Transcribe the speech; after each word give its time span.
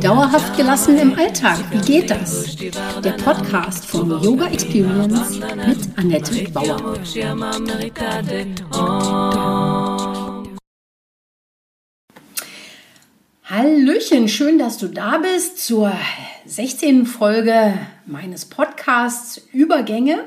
Dauerhaft 0.00 0.56
gelassen 0.56 0.96
im 0.96 1.14
Alltag, 1.14 1.58
wie 1.70 1.80
geht 1.80 2.10
das? 2.10 2.56
Der 2.56 3.12
Podcast 3.22 3.84
von 3.84 4.08
Yoga 4.22 4.46
Experience 4.46 5.38
mit 5.38 5.98
Annette 5.98 6.50
Bauer. 6.52 6.94
Hallöchen, 13.44 14.28
schön, 14.28 14.58
dass 14.58 14.78
du 14.78 14.88
da 14.88 15.18
bist 15.18 15.58
zur 15.66 15.92
16. 16.46 17.04
Folge 17.04 17.78
meines 18.06 18.46
Podcasts 18.46 19.36
Übergänge. 19.52 20.24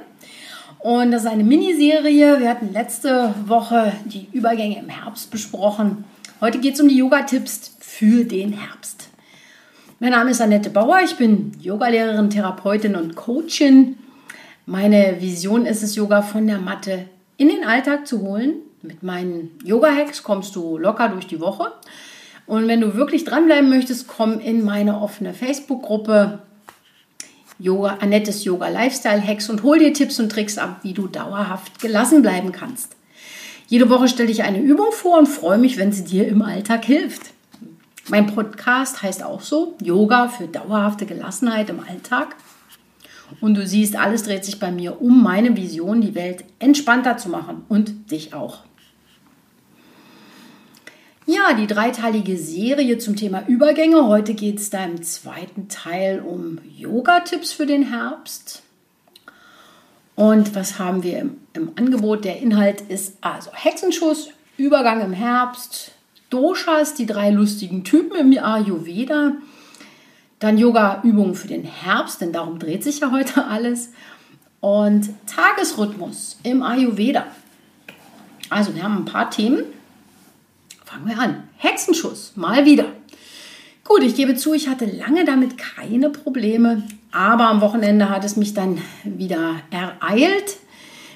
Und 0.82 1.11
das 1.11 1.25
ist 1.25 1.29
eine 1.29 1.43
Miniserie. 1.43 2.39
Wir 2.39 2.50
hatten 2.50 2.73
letzte 2.73 3.36
Woche 3.45 3.93
die 4.05 4.27
Übergänge 4.31 4.80
im 4.80 4.89
Herbst 4.89 5.30
besprochen. 5.30 6.05
Heute 6.41 6.57
geht 6.57 6.73
es 6.73 6.81
um 6.81 6.89
die 6.89 6.98
Yoga-Tipps 6.98 7.76
für 7.80 8.26
den 8.26 8.53
Herbst. 8.53 9.09
Mein 9.99 10.09
Name 10.09 10.31
ist 10.31 10.41
Annette 10.41 10.72
Bauer. 10.72 11.02
Ich 11.05 11.17
bin 11.17 11.52
Yogalehrerin, 11.59 12.31
Therapeutin 12.31 12.95
und 12.95 13.16
Coachin. 13.16 13.99
Meine 14.66 15.22
Vision 15.22 15.67
ist 15.67 15.84
es, 15.84 15.95
Yoga 15.95 16.23
von 16.23 16.48
der 16.48 16.58
Matte 16.58 17.05
in 17.38 17.50
den 17.50 17.63
Alltag 17.63 18.08
zu 18.08 18.22
holen. 18.22 18.53
Mit 18.81 19.03
meinen 19.03 19.52
Yoga-Hacks 19.63 20.23
kommst 20.23 20.55
du 20.55 20.80
locker 20.80 21.09
durch 21.09 21.27
die 21.27 21.39
Woche. 21.39 21.73
Und 22.48 22.67
wenn 22.67 22.81
du 22.81 22.95
wirklich 22.95 23.23
dranbleiben 23.23 23.70
möchtest, 23.70 24.08
komm 24.08 24.39
in 24.39 24.66
meine 24.66 25.00
offene 25.00 25.36
Facebook-Gruppe 25.36 26.39
Yoga, 27.62 27.98
Annettes 28.02 28.44
Yoga 28.44 28.70
Lifestyle 28.70 29.26
Hacks 29.26 29.50
und 29.50 29.62
hol 29.62 29.78
dir 29.78 29.94
Tipps 29.94 30.20
und 30.20 30.32
Tricks 30.32 30.58
ab, 30.58 30.80
wie 30.82 30.94
du 30.94 31.08
dauerhaft 31.08 31.80
gelassen 31.80 32.22
bleiben 32.22 32.52
kannst. 32.52 32.96
Jede 33.68 33.90
Woche 33.90 34.08
stelle 34.08 34.32
ich 34.32 34.44
eine 34.44 34.60
Übung 34.60 34.92
vor 34.92 35.20
und 35.20 35.28
freue 35.28 35.58
mich, 35.58 35.78
wenn 35.78 35.92
sie 35.92 36.04
dir 36.04 36.28
im 36.28 36.42
Alltag 36.42 36.84
hilft. 36.86 37.32
Mein 38.10 38.28
Podcast 38.28 39.04
heißt 39.04 39.24
auch 39.24 39.42
so, 39.42 39.76
Yoga 39.81 40.28
für 40.28 40.48
dauerhafte 40.48 41.06
Gelassenheit 41.06 41.70
im 41.70 41.80
Alltag. 41.80 42.36
Und 43.40 43.56
du 43.56 43.66
siehst, 43.66 43.96
alles 43.96 44.23
dreht 44.23 44.44
sich 44.44 44.59
bei 44.59 44.72
mir 44.72 45.02
um 45.02 45.23
meine 45.23 45.56
Vision, 45.56 46.02
die 46.02 46.16
Welt 46.16 46.44
entspannter 46.59 47.18
zu 47.18 47.30
machen 47.30 47.64
und 47.70 48.12
dich 48.12 48.34
auch. 48.34 48.64
Ja, 51.27 51.53
die 51.53 51.67
dreiteilige 51.67 52.36
Serie 52.36 52.97
zum 52.97 53.16
Thema 53.16 53.47
Übergänge. 53.47 54.08
Heute 54.08 54.33
geht 54.33 54.58
es 54.58 54.72
da 54.72 54.83
im 54.83 55.03
zweiten 55.03 55.67
Teil 55.67 56.19
um 56.19 56.58
Yoga-Tipps 56.75 57.53
für 57.53 57.67
den 57.67 57.83
Herbst. 57.83 58.63
Und 60.16 60.55
was 60.55 60.80
haben 60.80 61.03
wir 61.03 61.19
im, 61.19 61.38
im, 61.53 61.72
Angebot? 61.75 62.25
Der 62.25 62.39
Inhalt 62.39 62.81
ist 62.81 63.17
also 63.22 63.52
Hexenschuss, 63.53 64.30
Übergang 64.58 65.02
im 65.02 65.13
Herbst, 65.13 65.91
Doshas, 66.31 66.95
die 66.95 67.05
drei 67.05 67.30
lustigen 67.30 67.83
Typen 67.83 68.17
im 68.17 68.44
Ayurveda, 68.44 69.33
dann 70.39 70.58
Yoga-Übungen 70.58 71.35
für 71.35 71.47
den 71.47 71.63
Herbst, 71.63 72.22
denn 72.22 72.33
darum 72.33 72.58
dreht 72.58 72.83
sich 72.83 73.00
ja 73.00 73.11
heute 73.11 73.45
alles, 73.45 73.91
und 74.59 75.09
Tagesrhythmus 75.28 76.39
im 76.41 76.63
Ayurveda. 76.63 77.28
Also 78.50 78.73
wir 78.75 78.81
haben 78.83 78.97
ein 78.97 79.06
paar 79.06 79.30
Themen 79.30 79.63
Fangen 80.92 81.08
wir 81.08 81.20
an. 81.20 81.44
Hexenschuss, 81.56 82.34
mal 82.36 82.66
wieder. 82.66 82.84
Gut, 83.86 84.03
ich 84.03 84.14
gebe 84.14 84.36
zu, 84.36 84.53
ich 84.53 84.67
hatte 84.67 84.84
lange 84.84 85.23
damit 85.23 85.58
keine 85.58 86.09
Probleme, 86.09 86.84
aber 87.14 87.47
am 87.47 87.61
Wochenende 87.61 88.09
hat 88.09 88.25
es 88.25 88.36
mich 88.36 88.53
dann 88.53 88.78
wieder 89.06 89.56
ereilt. 89.69 90.58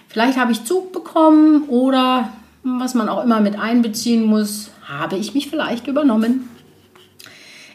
Vielleicht 0.07 0.37
habe 0.37 0.53
ich 0.53 0.63
Zug 0.63 0.93
bekommen 0.93 1.63
oder 1.63 2.31
was 2.63 2.93
man 2.93 3.09
auch 3.09 3.21
immer 3.21 3.41
mit 3.41 3.59
einbeziehen 3.59 4.23
muss, 4.23 4.71
habe 4.87 5.17
ich 5.17 5.33
mich 5.33 5.49
vielleicht 5.49 5.87
übernommen. 5.87 6.49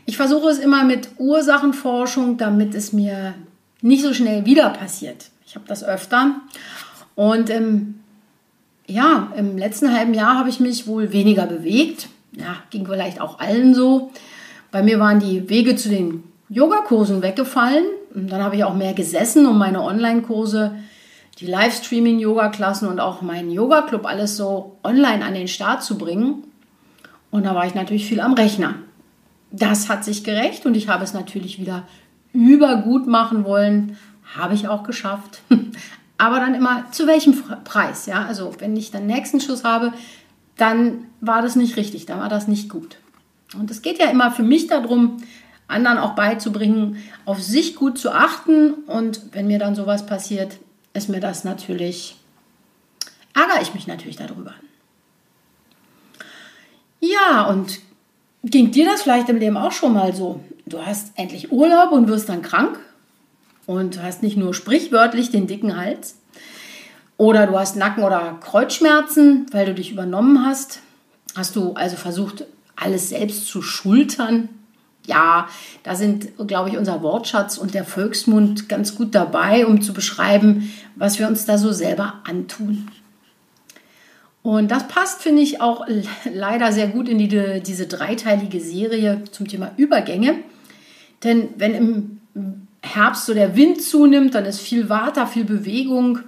Ich 0.07 0.17
versuche 0.17 0.49
es 0.49 0.59
immer 0.59 0.85
mit 0.85 1.11
Ursachenforschung, 1.19 2.39
damit 2.39 2.75
es 2.75 2.95
mir 2.95 3.35
nicht 3.83 4.03
so 4.03 4.15
schnell 4.15 4.47
wieder 4.47 4.71
passiert. 4.71 5.27
Ich 5.47 5.55
habe 5.55 5.67
das 5.69 5.85
öfter. 5.85 6.37
Und 7.15 7.51
im 7.51 8.01
ja, 8.91 9.33
im 9.37 9.57
letzten 9.57 9.93
halben 9.95 10.15
Jahr 10.15 10.39
habe 10.39 10.49
ich 10.49 10.61
mich 10.61 10.87
wohl 10.87 11.13
weniger 11.13 11.47
bewegt. 11.47 12.09
Ja, 12.33 12.57
ging 12.71 12.87
vielleicht 12.87 13.21
auch 13.21 13.39
allen 13.39 13.75
so. 13.75 14.11
Bei 14.71 14.83
mir 14.83 15.01
waren 15.01 15.21
die 15.21 15.49
Wege 15.49 15.77
zu 15.77 15.89
den 15.89 16.25
Yogakursen 16.49 17.23
weggefallen. 17.23 17.85
Und 18.15 18.31
dann 18.31 18.43
habe 18.43 18.57
ich 18.57 18.65
auch 18.65 18.75
mehr 18.75 18.95
gesessen, 18.95 19.47
um 19.47 19.59
meine 19.59 19.83
Online-Kurse, 19.83 20.75
die 21.39 21.47
Livestreaming-Yoga-Klassen 21.47 22.89
und 22.89 23.01
auch 23.01 23.23
meinen 23.23 23.51
Yoga-Club 23.51 24.05
alles 24.05 24.37
so 24.37 24.77
online 24.83 25.25
an 25.25 25.35
den 25.35 25.49
Start 25.49 25.83
zu 25.83 25.97
bringen. 25.97 26.45
Und 27.31 27.47
da 27.47 27.55
war 27.55 27.67
ich 27.67 27.75
natürlich 27.75 28.07
viel 28.07 28.21
am 28.21 28.35
Rechner. 28.35 28.75
Das 29.53 29.89
hat 29.89 30.05
sich 30.05 30.25
gerecht 30.25 30.67
und 30.67 30.77
ich 30.77 30.89
habe 30.89 31.05
es 31.05 31.15
natürlich 31.15 31.59
wieder 31.59 31.85
übergut 32.33 33.07
machen 33.07 33.45
wollen. 33.45 33.97
Habe 34.37 34.55
ich 34.55 34.69
auch 34.69 34.83
geschafft. 34.83 35.43
aber 36.21 36.39
dann 36.39 36.55
immer 36.55 36.85
zu 36.93 37.07
welchem 37.07 37.35
Preis, 37.65 38.05
ja? 38.05 38.27
Also 38.27 38.53
wenn 38.59 38.77
ich 38.77 38.91
den 38.91 39.07
nächsten 39.07 39.41
Schuss 39.41 39.65
habe, 39.65 39.95
dann 40.59 41.07
war 41.23 41.41
das 41.41 41.57
nicht 41.57 41.79
richtig, 41.79 42.05
dann 42.05 42.21
war 42.21 42.29
das 42.29 42.47
nicht 42.47 42.69
gut. 42.69 42.99
Und 43.59 43.71
es 43.71 43.81
geht 43.81 43.99
ja 43.99 44.11
immer 44.11 44.31
für 44.31 44.43
mich 44.43 44.67
darum, 44.67 45.23
anderen 45.67 45.97
auch 45.97 46.15
beizubringen, 46.15 46.99
auf 47.25 47.43
sich 47.43 47.75
gut 47.75 47.99
zu 47.99 48.13
achten. 48.13 48.75
Und 48.87 49.33
wenn 49.33 49.47
mir 49.47 49.59
dann 49.59 49.75
sowas 49.75 50.05
passiert, 50.05 50.59
ist 50.93 51.09
mir 51.09 51.21
das 51.21 51.45
natürlich, 51.45 52.17
ärgere 53.33 53.63
ich 53.63 53.73
mich 53.73 53.87
natürlich 53.87 54.17
darüber. 54.17 54.53
Ja, 57.01 57.47
und 57.47 57.79
ging 58.45 58.71
dir 58.73 58.85
das 58.85 59.03
vielleicht 59.03 59.31
im 59.31 59.39
Leben 59.39 59.57
auch 59.57 59.73
schon 59.73 59.95
mal 59.95 60.15
so? 60.15 60.41
Du 60.67 60.85
hast 60.85 61.13
endlich 61.15 61.51
Urlaub 61.51 61.93
und 61.93 62.09
wirst 62.09 62.29
dann 62.29 62.43
krank 62.43 62.79
und 63.71 64.03
hast 64.03 64.25
nicht 64.25 64.37
nur 64.37 64.53
sprichwörtlich 64.53 65.31
den 65.31 65.47
dicken 65.47 65.77
Hals. 65.77 66.17
Oder 67.17 67.47
du 67.47 67.57
hast 67.57 67.77
Nacken- 67.77 68.03
oder 68.03 68.37
Kreuzschmerzen, 68.41 69.47
weil 69.53 69.65
du 69.65 69.75
dich 69.75 69.93
übernommen 69.93 70.45
hast. 70.45 70.81
Hast 71.37 71.55
du 71.55 71.75
also 71.75 71.95
versucht, 71.95 72.47
alles 72.75 73.11
selbst 73.11 73.47
zu 73.47 73.63
schultern? 73.63 74.49
Ja, 75.07 75.49
da 75.85 75.95
sind, 75.95 76.33
glaube 76.49 76.71
ich, 76.71 76.79
unser 76.79 77.01
Wortschatz 77.03 77.59
und 77.59 77.75
der 77.75 77.85
Volksmund 77.85 78.69
ganz 78.69 78.97
gut 78.97 79.15
dabei, 79.15 79.65
um 79.65 79.81
zu 79.81 79.93
beschreiben, 79.93 80.73
was 80.97 81.21
wir 81.21 81.29
uns 81.29 81.45
da 81.45 81.57
so 81.57 81.71
selber 81.71 82.15
antun. 82.25 82.89
Und 84.43 84.73
das 84.73 84.89
passt, 84.89 85.23
finde 85.23 85.43
ich, 85.43 85.61
auch 85.61 85.87
leider 86.25 86.73
sehr 86.73 86.89
gut 86.89 87.09
in 87.09 87.19
die, 87.19 87.61
diese 87.63 87.87
dreiteilige 87.87 88.61
Serie 88.61 89.23
zum 89.31 89.47
Thema 89.47 89.71
Übergänge. 89.77 90.41
Denn 91.23 91.51
wenn 91.57 91.75
im 91.75 92.67
Herbst 92.83 93.27
so 93.27 93.35
der 93.35 93.57
Wind 93.57 93.83
zunimmt, 93.83 94.35
dann 94.35 94.45
ist 94.45 94.61
viel 94.61 94.89
Water, 94.89 95.27
viel 95.27 95.45
Bewegung. 95.45 96.21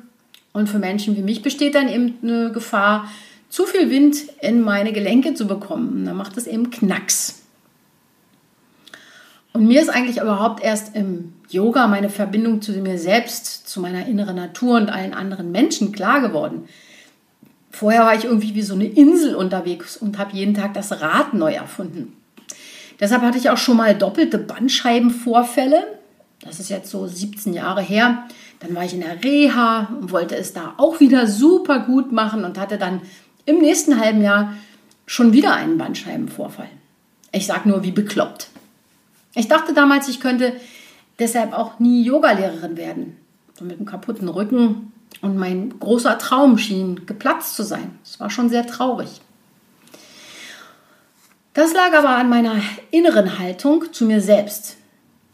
Und 0.52 0.68
für 0.68 0.78
Menschen 0.78 1.16
wie 1.16 1.22
mich 1.22 1.42
besteht 1.42 1.74
dann 1.74 1.88
eben 1.88 2.18
eine 2.22 2.52
Gefahr, 2.52 3.10
zu 3.48 3.66
viel 3.66 3.90
Wind 3.90 4.16
in 4.40 4.62
meine 4.62 4.92
Gelenke 4.92 5.34
zu 5.34 5.46
bekommen. 5.46 6.04
dann 6.04 6.16
macht 6.16 6.36
es 6.36 6.46
eben 6.46 6.70
Knacks. 6.70 7.42
Und 9.52 9.66
mir 9.66 9.82
ist 9.82 9.90
eigentlich 9.90 10.18
überhaupt 10.18 10.62
erst 10.62 10.96
im 10.96 11.34
Yoga 11.50 11.86
meine 11.86 12.08
Verbindung 12.08 12.62
zu 12.62 12.72
mir 12.72 12.98
selbst, 12.98 13.68
zu 13.68 13.80
meiner 13.80 14.06
inneren 14.06 14.36
Natur 14.36 14.76
und 14.78 14.88
allen 14.88 15.12
anderen 15.12 15.52
Menschen 15.52 15.92
klar 15.92 16.22
geworden. 16.22 16.66
Vorher 17.70 18.02
war 18.02 18.14
ich 18.14 18.24
irgendwie 18.24 18.54
wie 18.54 18.62
so 18.62 18.74
eine 18.74 18.86
Insel 18.86 19.34
unterwegs 19.34 19.96
und 19.96 20.18
habe 20.18 20.34
jeden 20.34 20.54
Tag 20.54 20.72
das 20.74 21.02
Rad 21.02 21.34
neu 21.34 21.52
erfunden. 21.52 22.16
Deshalb 23.00 23.22
hatte 23.22 23.38
ich 23.38 23.50
auch 23.50 23.58
schon 23.58 23.76
mal 23.76 23.94
doppelte 23.94 24.38
Bandscheibenvorfälle 24.38 25.82
das 26.42 26.58
ist 26.58 26.70
jetzt 26.70 26.90
so 26.90 27.06
17 27.06 27.54
Jahre 27.54 27.82
her. 27.82 28.24
Dann 28.60 28.74
war 28.74 28.84
ich 28.84 28.94
in 28.94 29.00
der 29.00 29.22
Reha 29.22 29.88
und 30.00 30.10
wollte 30.10 30.36
es 30.36 30.52
da 30.52 30.74
auch 30.76 31.00
wieder 31.00 31.26
super 31.26 31.80
gut 31.80 32.12
machen 32.12 32.44
und 32.44 32.58
hatte 32.58 32.78
dann 32.78 33.00
im 33.46 33.58
nächsten 33.58 33.98
halben 33.98 34.22
Jahr 34.22 34.52
schon 35.06 35.32
wieder 35.32 35.54
einen 35.54 35.78
Bandscheibenvorfall. 35.78 36.68
Ich 37.32 37.46
sage 37.46 37.68
nur, 37.68 37.84
wie 37.84 37.92
bekloppt. 37.92 38.48
Ich 39.34 39.48
dachte 39.48 39.72
damals, 39.72 40.08
ich 40.08 40.20
könnte 40.20 40.54
deshalb 41.18 41.52
auch 41.52 41.78
nie 41.78 42.02
Yogalehrerin 42.02 42.76
werden. 42.76 43.16
So 43.58 43.64
mit 43.64 43.76
einem 43.76 43.86
kaputten 43.86 44.28
Rücken. 44.28 44.92
Und 45.20 45.36
mein 45.36 45.78
großer 45.78 46.18
Traum 46.18 46.58
schien 46.58 47.06
geplatzt 47.06 47.54
zu 47.54 47.62
sein. 47.62 47.98
Es 48.04 48.18
war 48.18 48.30
schon 48.30 48.48
sehr 48.48 48.66
traurig. 48.66 49.20
Das 51.54 51.72
lag 51.74 51.92
aber 51.92 52.16
an 52.16 52.28
meiner 52.28 52.56
inneren 52.90 53.38
Haltung 53.38 53.92
zu 53.92 54.06
mir 54.06 54.20
selbst 54.20 54.78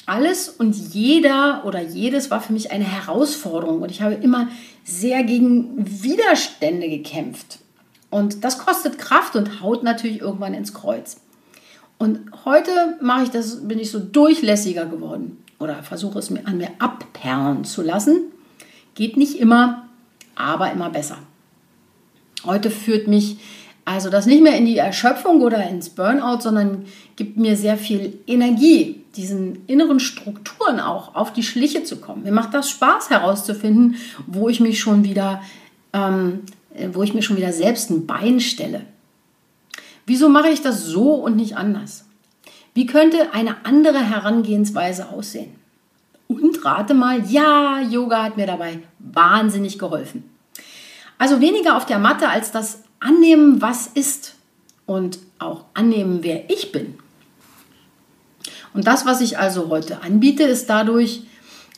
alles 0.09 0.49
und 0.49 0.75
jeder 0.75 1.63
oder 1.65 1.83
jedes 1.83 2.31
war 2.31 2.41
für 2.41 2.53
mich 2.53 2.71
eine 2.71 2.85
Herausforderung 2.85 3.83
und 3.83 3.91
ich 3.91 4.03
habe 4.03 4.15
immer 4.15 4.49
sehr 4.85 5.23
gegen 5.23 5.75
Widerstände 6.03 6.89
gekämpft. 6.89 7.59
Und 8.11 8.43
das 8.43 8.59
kostet 8.59 8.99
Kraft 8.99 9.37
und 9.37 9.61
haut 9.61 9.83
natürlich 9.83 10.21
irgendwann 10.21 10.55
ins 10.55 10.73
Kreuz. 10.73 11.21
Und 11.99 12.21
heute 12.45 12.71
mache 13.03 13.25
ich 13.25 13.31
das, 13.31 13.69
bin 13.69 13.79
ich 13.79 13.91
so 13.91 13.99
durchlässiger 13.99 14.87
geworden 14.87 15.45
oder 15.59 15.83
versuche 15.83 16.19
es 16.19 16.31
mir 16.31 16.47
an 16.47 16.57
mir 16.57 16.71
abperlen 16.79 17.65
zu 17.65 17.83
lassen. 17.83 18.33
Geht 18.95 19.17
nicht 19.17 19.39
immer, 19.39 19.89
aber 20.35 20.73
immer 20.73 20.89
besser. 20.89 21.19
Heute 22.45 22.71
führt 22.71 23.09
mich 23.09 23.39
Also 23.89 24.11
das 24.11 24.27
nicht 24.27 24.43
mehr 24.43 24.55
in 24.55 24.67
die 24.67 24.77
Erschöpfung 24.77 25.41
oder 25.41 25.67
ins 25.67 25.89
Burnout, 25.89 26.43
sondern 26.43 26.85
gibt 27.17 27.39
mir 27.39 27.57
sehr 27.57 27.79
viel 27.79 28.19
Energie, 28.27 29.03
diesen 29.19 29.67
inneren 29.67 29.99
Strukturen 29.99 30.79
auch 30.79 31.17
auf 31.17 31.33
die 31.33 31.43
Schliche 31.43 31.83
zu 31.83 31.97
kommen. 31.97 32.23
Mir 32.23 32.33
macht 32.33 32.55
das 32.55 32.71
Spaß 32.71 33.11
herauszufinden, 33.11 33.97
wo 34.29 34.49
ich 34.49 34.61
mich 34.61 34.79
schon 34.79 35.03
wieder, 35.03 35.43
ähm, 35.93 36.43
wo 36.93 37.03
ich 37.03 37.15
mir 37.15 37.23
schon 37.23 37.37
wieder 37.37 37.53
selbst 37.53 37.91
ein 37.91 38.07
Bein 38.07 38.41
stelle. 38.41 38.87
Wieso 40.07 40.29
mache 40.29 40.51
ich 40.51 40.63
das 40.63 40.85
so 40.85 41.15
und 41.15 41.37
nicht 41.37 41.57
anders? 41.57 42.05
Wie 42.75 42.87
könnte 42.87 43.35
eine 43.35 43.67
andere 43.67 43.99
Herangehensweise 43.99 45.09
aussehen? 45.09 45.51
Und 46.29 46.65
rate 46.65 46.95
mal, 46.95 47.29
ja, 47.29 47.81
Yoga 47.81 48.23
hat 48.23 48.37
mir 48.37 48.47
dabei 48.47 48.79
wahnsinnig 49.01 49.81
geholfen. 49.81 50.31
Also 51.19 51.41
weniger 51.41 51.77
auf 51.77 51.87
der 51.87 51.99
Matte 51.99 52.29
als 52.29 52.53
das 52.53 52.85
Annehmen, 53.01 53.61
was 53.61 53.89
ist 53.89 54.37
und 54.87 55.19
auch 55.41 55.65
annehmen, 55.75 56.21
wer 56.23 56.49
ich 56.49 56.71
bin. 56.71 56.95
Und 58.79 58.87
das, 58.87 59.05
was 59.05 59.21
ich 59.21 59.41
also 59.41 59.71
heute 59.71 60.03
anbiete, 60.03 60.45
ist 60.45 60.71
dadurch 60.71 61.23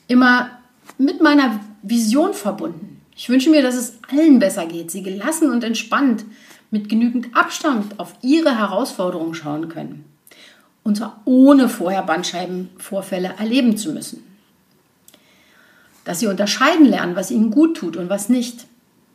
immer 0.07 0.51
mit 0.99 1.23
meiner 1.23 1.59
Vision 1.81 2.35
verbunden. 2.35 3.01
Ich 3.17 3.31
wünsche 3.31 3.49
mir, 3.49 3.63
dass 3.63 3.75
es 3.75 3.95
allen 4.13 4.39
besser 4.39 4.67
geht, 4.67 4.91
sie 4.91 5.03
gelassen 5.03 5.51
und 5.51 5.65
entspannt 5.65 6.27
mit 6.71 6.91
genügend 6.91 7.35
Abstand 7.35 7.99
auf 7.99 8.13
ihre 8.21 8.59
Herausforderungen 8.59 9.33
schauen 9.33 9.71
können. 9.71 10.05
Und 10.83 10.99
zwar 10.99 11.23
ohne 11.25 11.71
vorher 11.71 12.03
Bandscheibenvorfälle 12.03 13.33
erleben 13.39 13.79
zu 13.79 13.95
müssen. 13.95 14.23
Dass 16.05 16.21
sie 16.21 16.27
unterscheiden 16.27 16.85
lernen, 16.85 17.17
was 17.17 17.31
ihnen 17.31 17.51
gut 17.51 17.79
tut 17.79 17.97
und 17.97 18.11
was 18.11 18.29
nicht. 18.29 18.67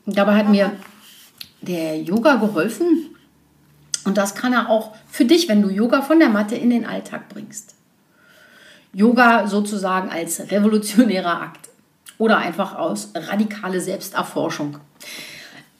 Und 0.07 0.17
dabei 0.17 0.37
hat 0.37 0.49
mir 0.49 0.71
der 1.61 2.01
Yoga 2.01 2.37
geholfen. 2.37 3.15
Und 4.05 4.17
das 4.17 4.33
kann 4.33 4.53
er 4.53 4.71
auch 4.71 4.95
für 5.07 5.25
dich, 5.25 5.47
wenn 5.47 5.61
du 5.61 5.69
Yoga 5.69 6.01
von 6.01 6.17
der 6.17 6.29
Matte 6.29 6.55
in 6.55 6.71
den 6.71 6.87
Alltag 6.87 7.29
bringst. 7.29 7.74
Yoga 8.95 9.45
sozusagen 9.47 10.09
als 10.09 10.51
revolutionärer 10.51 11.41
Akt 11.41 11.67
oder 12.17 12.37
einfach 12.37 12.75
aus 12.77 13.09
radikale 13.13 13.81
Selbsterforschung. 13.81 14.77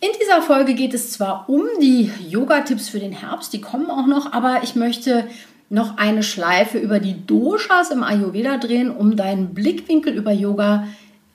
In 0.02 0.10
dieser 0.22 0.42
Folge 0.42 0.74
geht 0.74 0.94
es 0.94 1.12
zwar 1.12 1.48
um 1.48 1.64
die 1.82 2.12
Yoga-Tipps 2.28 2.90
für 2.90 3.00
den 3.00 3.14
Herbst, 3.14 3.54
die 3.54 3.62
kommen 3.62 3.90
auch 3.90 4.06
noch, 4.06 4.34
aber 4.34 4.60
ich 4.64 4.76
möchte 4.76 5.28
noch 5.70 5.98
eine 5.98 6.24
Schleife 6.24 6.78
über 6.78 7.00
die 7.00 7.26
Doshas 7.26 7.90
im 7.90 8.04
Ayurveda 8.04 8.58
drehen, 8.58 8.92
um 8.92 9.16
deinen 9.16 9.54
Blickwinkel 9.54 10.14
über 10.14 10.34
Yoga 10.34 10.86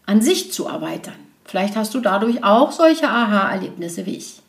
an 0.05 0.21
sich 0.21 0.53
zu 0.53 0.67
erweitern. 0.67 1.15
Vielleicht 1.47 1.77
hast 1.77 1.95
du 1.95 2.01
dadurch 2.01 2.45
auch 2.45 2.73
solche 2.73 3.09
Aha-Erlebnisse 3.09 4.05
wie 4.05 4.17
ich. 4.17 4.41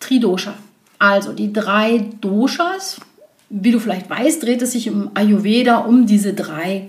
Tridosha. 0.00 0.54
Also 0.98 1.34
die 1.34 1.52
drei 1.52 2.10
Doshas. 2.20 3.00
Wie 3.48 3.70
du 3.70 3.78
vielleicht 3.78 4.10
weißt, 4.10 4.42
dreht 4.42 4.62
es 4.62 4.72
sich 4.72 4.86
im 4.86 5.10
Ayurveda 5.14 5.78
um 5.78 6.06
diese 6.06 6.34
drei 6.34 6.88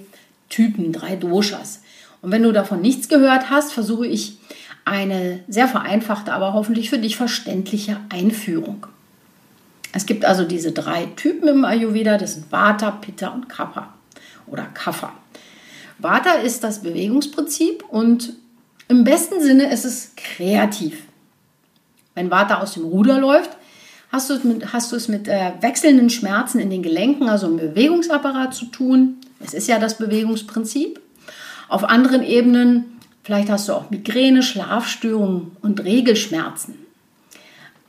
Typen, 0.50 0.92
drei 0.92 1.16
Doshas. 1.16 1.82
Und 2.22 2.32
wenn 2.32 2.44
du 2.44 2.52
davon 2.52 2.82
nichts 2.82 3.10
gehört 3.10 3.50
hast, 3.50 3.72
versuche 3.72 4.08
ich 4.08 4.38
eine 4.86 5.44
sehr 5.48 5.68
vereinfachte, 5.68 6.34
aber 6.34 6.54
hoffentlich 6.54 6.90
für 6.90 6.98
dich 6.98 7.18
verständliche 7.18 8.00
Einführung. 8.10 8.88
Es 9.94 10.06
gibt 10.06 10.26
also 10.26 10.44
diese 10.44 10.72
drei 10.72 11.06
Typen 11.16 11.48
im 11.48 11.66
Ayurveda, 11.66 12.18
das 12.18 12.36
sind 12.36 12.52
Vata, 12.52 12.92
Pitta 12.92 13.30
und 13.30 13.50
Kapha 13.50 13.94
oder 14.48 14.64
Kapha. 14.74 15.14
Vata 16.00 16.34
ist 16.34 16.64
das 16.64 16.82
Bewegungsprinzip 16.82 17.84
und 17.90 18.34
im 18.88 19.04
besten 19.04 19.42
Sinne 19.42 19.72
ist 19.72 19.86
es 19.86 20.12
kreativ. 20.16 21.04
Wenn 22.16 22.32
Vata 22.32 22.62
aus 22.62 22.74
dem 22.74 22.86
Ruder 22.86 23.20
läuft, 23.20 23.52
hast 24.12 24.30
du 24.30 24.34
es 24.36 24.44
mit, 24.44 24.74
hast 24.74 24.92
du 24.92 24.96
es 24.96 25.08
mit 25.08 25.28
äh, 25.28 25.52
wechselnden 25.62 26.10
Schmerzen 26.10 26.60
in 26.60 26.70
den 26.70 26.84
Gelenken, 26.84 27.30
also 27.30 27.48
im 27.48 27.58
Bewegungsapparat 27.58 28.54
zu 28.54 28.66
tun. 28.66 29.18
Es 29.40 29.54
ist 29.54 29.68
ja 29.68 29.80
das 29.80 29.98
Bewegungsprinzip. 29.98 31.00
Auf 31.70 31.84
anderen 31.84 32.24
Ebenen, 32.24 32.86
vielleicht 33.24 33.50
hast 33.50 33.68
du 33.68 33.74
auch 33.74 33.90
Migräne, 33.90 34.42
Schlafstörungen 34.42 35.52
und 35.62 35.84
Regelschmerzen. 35.84 36.76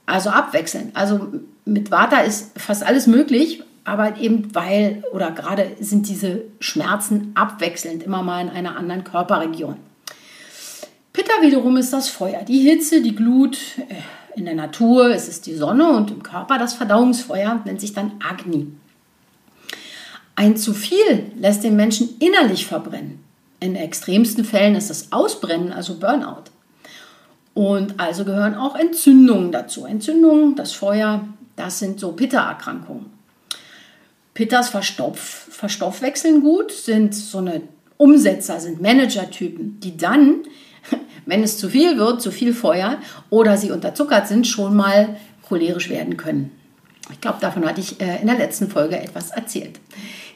Also 0.07 0.31
abwechselnd. 0.31 0.97
Also 0.97 1.29
mit 1.65 1.91
Vata 1.91 2.21
ist 2.21 2.59
fast 2.59 2.83
alles 2.83 3.07
möglich, 3.07 3.63
aber 3.85 4.19
eben 4.19 4.55
weil 4.55 5.03
oder 5.13 5.31
gerade 5.31 5.77
sind 5.81 6.09
diese 6.09 6.43
Schmerzen 6.61 7.33
abwechselnd 7.35 8.03
immer 8.03 8.23
mal 8.23 8.43
in 8.43 8.49
einer 8.49 8.77
anderen 8.77 9.05
Körperregion. 9.05 9.77
Pitta 11.13 11.33
wiederum 11.41 11.77
ist 11.77 11.93
das 11.93 12.09
Feuer, 12.09 12.43
die 12.43 12.61
Hitze, 12.61 13.03
die 13.03 13.15
Glut, 13.15 13.59
äh, 13.89 13.95
in 14.39 14.45
der 14.45 14.55
Natur 14.55 15.13
ist 15.13 15.29
es 15.29 15.41
die 15.41 15.55
Sonne 15.55 15.89
und 15.89 16.13
im 16.13 16.23
Körper 16.23 16.59
das 16.59 16.75
Verdauungsfeuer, 16.75 17.61
nennt 17.65 17.81
sich 17.81 17.93
dann 17.93 18.13
Agni. 18.27 18.69
Ein 20.37 20.57
zu 20.57 20.73
viel 20.73 21.33
lässt 21.37 21.65
den 21.65 21.75
Menschen 21.75 22.11
innerlich 22.21 22.65
verbrennen. 22.65 23.19
In 23.59 23.75
extremsten 23.75 24.45
Fällen 24.45 24.77
ist 24.77 24.91
das 24.91 25.11
Ausbrennen, 25.11 25.73
also 25.73 25.97
Burnout. 25.97 26.45
Und 27.55 27.99
also 27.99 28.25
gehören 28.25 28.55
auch 28.55 28.77
Entzündungen 28.77 29.51
dazu. 29.51 29.85
Entzündungen, 29.85 30.55
das 30.55 30.73
Feuer, 30.73 31.27
das 31.57 31.81
sind 31.81 31.99
so 31.99 32.13
Pitta-Erkrankungen. 32.13 33.07
Pittas 34.35 34.69
Verstopf, 34.69 35.49
verstoffwechseln 35.51 36.43
gut, 36.43 36.71
sind 36.71 37.13
so 37.13 37.39
eine 37.39 37.63
Umsetzer, 37.97 38.61
sind 38.61 38.81
Manager-Typen, 38.81 39.81
die 39.81 39.97
dann 39.97 40.45
wenn 41.29 41.43
es 41.43 41.59
zu 41.59 41.69
viel 41.69 41.99
wird, 41.99 42.23
zu 42.23 42.31
viel 42.31 42.55
Feuer 42.55 42.99
oder 43.29 43.59
sie 43.59 43.71
unterzuckert 43.71 44.27
sind, 44.27 44.47
schon 44.47 44.75
mal 44.75 45.17
cholerisch 45.47 45.91
werden 45.91 46.17
können. 46.17 46.51
Ich 47.13 47.21
glaube, 47.21 47.39
davon 47.41 47.67
hatte 47.67 47.83
ich 47.83 48.01
äh, 48.01 48.21
in 48.21 48.27
der 48.27 48.39
letzten 48.39 48.71
Folge 48.71 48.99
etwas 48.99 49.31
erzählt. 49.31 49.79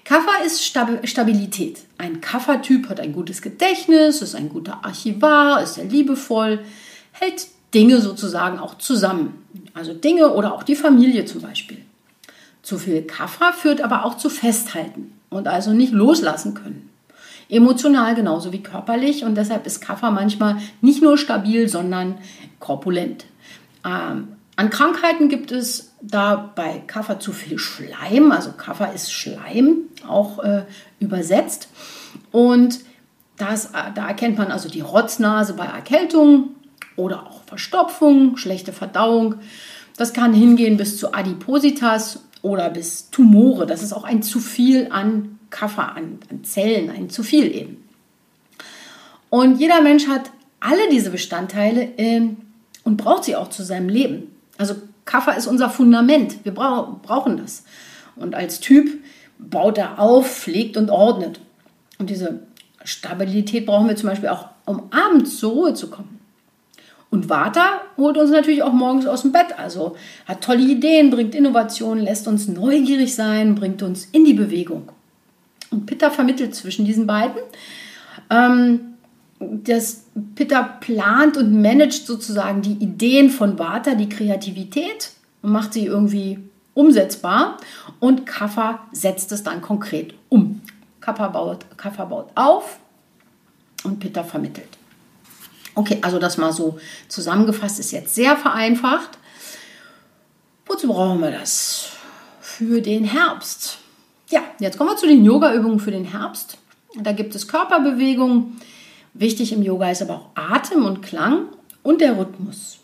Kaffer 0.04 0.44
ist 0.44 0.62
Stabilität. 0.64 1.78
Ein 1.96 2.20
Kaffertyp 2.20 2.90
hat 2.90 3.00
ein 3.00 3.12
gutes 3.12 3.40
Gedächtnis, 3.40 4.20
ist 4.20 4.34
ein 4.34 4.50
guter 4.50 4.84
Archivar, 4.84 5.62
ist 5.62 5.74
sehr 5.74 5.84
liebevoll, 5.84 6.60
hält 7.12 7.46
Dinge 7.72 8.00
sozusagen 8.00 8.58
auch 8.58 8.76
zusammen. 8.76 9.44
Also 9.72 9.94
Dinge 9.94 10.34
oder 10.34 10.52
auch 10.52 10.62
die 10.62 10.76
Familie 10.76 11.24
zum 11.24 11.40
Beispiel. 11.40 11.78
Zu 12.62 12.78
viel 12.78 13.02
Kaffer 13.02 13.54
führt 13.54 13.80
aber 13.80 14.04
auch 14.04 14.18
zu 14.18 14.28
Festhalten 14.28 15.12
und 15.30 15.48
also 15.48 15.72
nicht 15.72 15.92
loslassen 15.92 16.52
können. 16.52 16.91
Emotional 17.52 18.14
genauso 18.14 18.50
wie 18.50 18.62
körperlich 18.62 19.24
und 19.24 19.34
deshalb 19.34 19.66
ist 19.66 19.82
Kaffer 19.82 20.10
manchmal 20.10 20.56
nicht 20.80 21.02
nur 21.02 21.18
stabil, 21.18 21.68
sondern 21.68 22.16
korpulent. 22.60 23.26
Ähm, 23.84 24.28
an 24.56 24.70
Krankheiten 24.70 25.28
gibt 25.28 25.52
es 25.52 25.92
da 26.00 26.50
bei 26.54 26.82
Kaffer 26.86 27.20
zu 27.20 27.32
viel 27.32 27.58
Schleim, 27.58 28.32
also 28.32 28.52
Kaffer 28.52 28.94
ist 28.94 29.12
Schleim, 29.12 29.80
auch 30.08 30.38
äh, 30.42 30.64
übersetzt. 30.98 31.68
Und 32.30 32.80
das, 33.36 33.66
äh, 33.66 33.92
da 33.94 34.08
erkennt 34.08 34.38
man 34.38 34.50
also 34.50 34.70
die 34.70 34.80
Rotznase 34.80 35.52
bei 35.52 35.66
Erkältung 35.66 36.54
oder 36.96 37.26
auch 37.26 37.42
Verstopfung, 37.44 38.38
schlechte 38.38 38.72
Verdauung. 38.72 39.34
Das 39.98 40.14
kann 40.14 40.32
hingehen 40.32 40.78
bis 40.78 40.96
zu 40.96 41.12
Adipositas 41.12 42.24
oder 42.40 42.70
bis 42.70 43.10
Tumore. 43.10 43.66
Das 43.66 43.82
ist 43.82 43.92
auch 43.92 44.04
ein 44.04 44.22
zu 44.22 44.40
viel 44.40 44.88
an 44.90 45.38
Kaffer, 45.52 45.94
an, 45.94 46.18
an 46.28 46.42
Zellen, 46.42 46.90
ein 46.90 47.10
zu 47.10 47.22
viel 47.22 47.54
eben. 47.54 47.88
Und 49.30 49.60
jeder 49.60 49.80
Mensch 49.80 50.08
hat 50.08 50.32
alle 50.58 50.88
diese 50.90 51.10
Bestandteile 51.10 51.96
äh, 51.96 52.22
und 52.82 52.96
braucht 52.96 53.24
sie 53.24 53.36
auch 53.36 53.50
zu 53.50 53.62
seinem 53.62 53.88
Leben. 53.88 54.34
Also 54.58 54.74
Kaffer 55.04 55.36
ist 55.36 55.46
unser 55.46 55.70
Fundament. 55.70 56.44
Wir 56.44 56.52
bra 56.52 56.98
brauchen 57.02 57.36
das. 57.36 57.64
Und 58.16 58.34
als 58.34 58.60
Typ 58.60 59.02
baut 59.38 59.78
er 59.78 59.98
auf, 59.98 60.28
pflegt 60.28 60.76
und 60.76 60.90
ordnet. 60.90 61.40
Und 61.98 62.10
diese 62.10 62.40
Stabilität 62.84 63.66
brauchen 63.66 63.88
wir 63.88 63.96
zum 63.96 64.08
Beispiel 64.08 64.28
auch, 64.28 64.48
um 64.64 64.82
abends 64.90 65.38
zur 65.38 65.52
Ruhe 65.52 65.74
zu 65.74 65.88
kommen. 65.88 66.20
Und 67.10 67.28
Vata 67.28 67.82
holt 67.96 68.16
uns 68.16 68.30
natürlich 68.30 68.62
auch 68.62 68.72
morgens 68.72 69.06
aus 69.06 69.22
dem 69.22 69.32
Bett. 69.32 69.58
Also 69.58 69.96
hat 70.26 70.42
tolle 70.42 70.62
Ideen, 70.62 71.10
bringt 71.10 71.34
Innovationen, 71.34 72.02
lässt 72.02 72.26
uns 72.26 72.48
neugierig 72.48 73.14
sein, 73.14 73.54
bringt 73.54 73.82
uns 73.82 74.06
in 74.12 74.24
die 74.24 74.32
Bewegung. 74.34 74.88
Und 75.72 75.86
Pitta 75.86 76.10
vermittelt 76.10 76.54
zwischen 76.54 76.84
diesen 76.84 77.06
beiden. 77.06 77.40
Ähm, 78.30 78.80
das 79.40 80.04
Pitta 80.34 80.62
plant 80.62 81.36
und 81.36 81.60
managt 81.60 82.06
sozusagen 82.06 82.62
die 82.62 82.74
Ideen 82.74 83.30
von 83.30 83.58
Vata, 83.58 83.94
die 83.94 84.08
Kreativität 84.08 85.10
und 85.42 85.50
macht 85.50 85.72
sie 85.72 85.86
irgendwie 85.86 86.38
umsetzbar. 86.74 87.56
Und 87.98 88.26
Kapha 88.26 88.86
setzt 88.92 89.32
es 89.32 89.42
dann 89.42 89.60
konkret 89.62 90.14
um. 90.28 90.60
Kapha 91.00 91.28
baut, 91.28 91.64
Kapha 91.76 92.04
baut 92.04 92.30
auf 92.34 92.78
und 93.82 93.98
Pitta 93.98 94.22
vermittelt. 94.22 94.68
Okay, 95.74 95.98
also 96.02 96.18
das 96.18 96.36
mal 96.36 96.52
so 96.52 96.78
zusammengefasst 97.08 97.80
ist 97.80 97.92
jetzt 97.92 98.14
sehr 98.14 98.36
vereinfacht. 98.36 99.18
Wozu 100.66 100.88
brauchen 100.88 101.20
wir 101.20 101.30
das? 101.30 101.88
Für 102.40 102.82
den 102.82 103.04
Herbst. 103.04 103.78
Ja, 104.32 104.40
jetzt 104.58 104.78
kommen 104.78 104.88
wir 104.88 104.96
zu 104.96 105.06
den 105.06 105.26
Yoga-Übungen 105.26 105.78
für 105.78 105.90
den 105.90 106.06
Herbst. 106.06 106.56
Da 106.94 107.12
gibt 107.12 107.34
es 107.34 107.48
Körperbewegungen. 107.48 108.58
Wichtig 109.12 109.52
im 109.52 109.62
Yoga 109.62 109.90
ist 109.90 110.00
aber 110.00 110.14
auch 110.14 110.28
Atem 110.34 110.86
und 110.86 111.02
Klang 111.02 111.48
und 111.82 112.00
der 112.00 112.16
Rhythmus. 112.16 112.78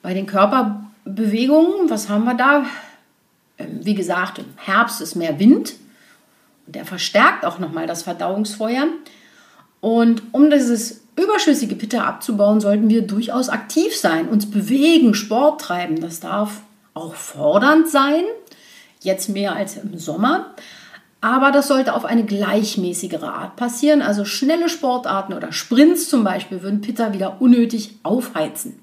Bei 0.00 0.14
den 0.14 0.24
Körperbewegungen, 0.24 1.90
was 1.90 2.08
haben 2.08 2.24
wir 2.24 2.32
da? 2.32 2.64
Ähm, 3.58 3.80
wie 3.82 3.94
gesagt, 3.94 4.38
im 4.38 4.46
Herbst 4.56 5.02
ist 5.02 5.14
mehr 5.14 5.38
Wind. 5.38 5.74
Der 6.66 6.86
verstärkt 6.86 7.44
auch 7.44 7.58
nochmal 7.58 7.86
das 7.86 8.04
Verdauungsfeuer. 8.04 8.86
Und 9.82 10.22
um 10.32 10.48
dieses 10.48 11.02
überschüssige 11.16 11.74
Pitta 11.74 12.04
abzubauen, 12.04 12.62
sollten 12.62 12.88
wir 12.88 13.02
durchaus 13.02 13.50
aktiv 13.50 13.94
sein, 13.94 14.26
uns 14.26 14.50
bewegen, 14.50 15.12
Sport 15.12 15.60
treiben. 15.60 16.00
Das 16.00 16.20
darf 16.20 16.62
auch 16.94 17.14
fordernd 17.14 17.88
sein, 17.88 18.24
jetzt 19.00 19.28
mehr 19.28 19.54
als 19.54 19.76
im 19.76 19.98
Sommer. 19.98 20.54
Aber 21.20 21.50
das 21.50 21.68
sollte 21.68 21.94
auf 21.94 22.04
eine 22.04 22.24
gleichmäßigere 22.24 23.32
Art 23.32 23.56
passieren. 23.56 24.00
Also 24.00 24.24
schnelle 24.24 24.68
Sportarten 24.68 25.34
oder 25.34 25.52
Sprints 25.52 26.08
zum 26.08 26.24
Beispiel 26.24 26.62
würden 26.62 26.80
Pitta 26.80 27.12
wieder 27.12 27.40
unnötig 27.40 27.98
aufheizen. 28.02 28.78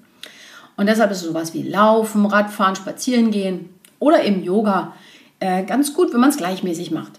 Und 0.76 0.86
deshalb 0.86 1.10
ist 1.10 1.22
sowas 1.22 1.54
wie 1.54 1.64
Laufen, 1.64 2.26
Radfahren, 2.26 2.76
Spazieren 2.76 3.32
gehen 3.32 3.70
oder 3.98 4.24
eben 4.24 4.44
Yoga 4.44 4.94
äh, 5.40 5.64
ganz 5.64 5.94
gut, 5.94 6.12
wenn 6.12 6.20
man 6.20 6.30
es 6.30 6.36
gleichmäßig 6.36 6.92
macht. 6.92 7.18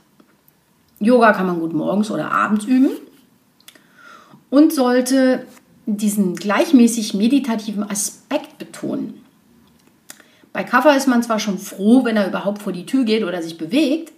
Yoga 0.99 1.33
kann 1.33 1.47
man 1.47 1.59
gut 1.59 1.73
morgens 1.73 2.11
oder 2.11 2.31
abends 2.31 2.65
üben 2.65 2.91
und 4.49 4.73
sollte 4.73 5.45
diesen 5.85 6.35
gleichmäßig 6.35 7.13
meditativen 7.13 7.89
Aspekt 7.89 8.57
betonen. 8.57 9.18
Bei 10.53 10.63
Kaffer 10.63 10.95
ist 10.95 11.07
man 11.07 11.23
zwar 11.23 11.39
schon 11.39 11.57
froh, 11.57 12.03
wenn 12.03 12.17
er 12.17 12.27
überhaupt 12.27 12.61
vor 12.61 12.73
die 12.73 12.85
Tür 12.85 13.03
geht 13.03 13.23
oder 13.23 13.41
sich 13.41 13.57
bewegt, 13.57 14.11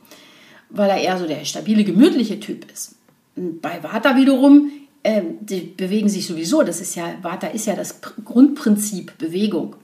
weil 0.70 0.90
er 0.90 1.02
eher 1.02 1.18
so 1.18 1.28
der 1.28 1.44
stabile, 1.46 1.84
gemütliche 1.84 2.40
Typ 2.40 2.72
ist. 2.72 2.96
Bei 3.36 3.84
Vata 3.84 4.16
wiederum, 4.16 4.72
äh, 5.04 5.22
die 5.40 5.62
bewegen 5.62 6.10
sich 6.10 6.28
sowieso, 6.28 6.64
das 6.64 6.82
ist 6.82 6.96
ja, 6.96 7.06
Vata 7.22 7.48
ist 7.48 7.66
ja 7.66 7.76
das 7.76 8.00
Grundprinzip 8.24 9.18
Bewegung. 9.18 9.76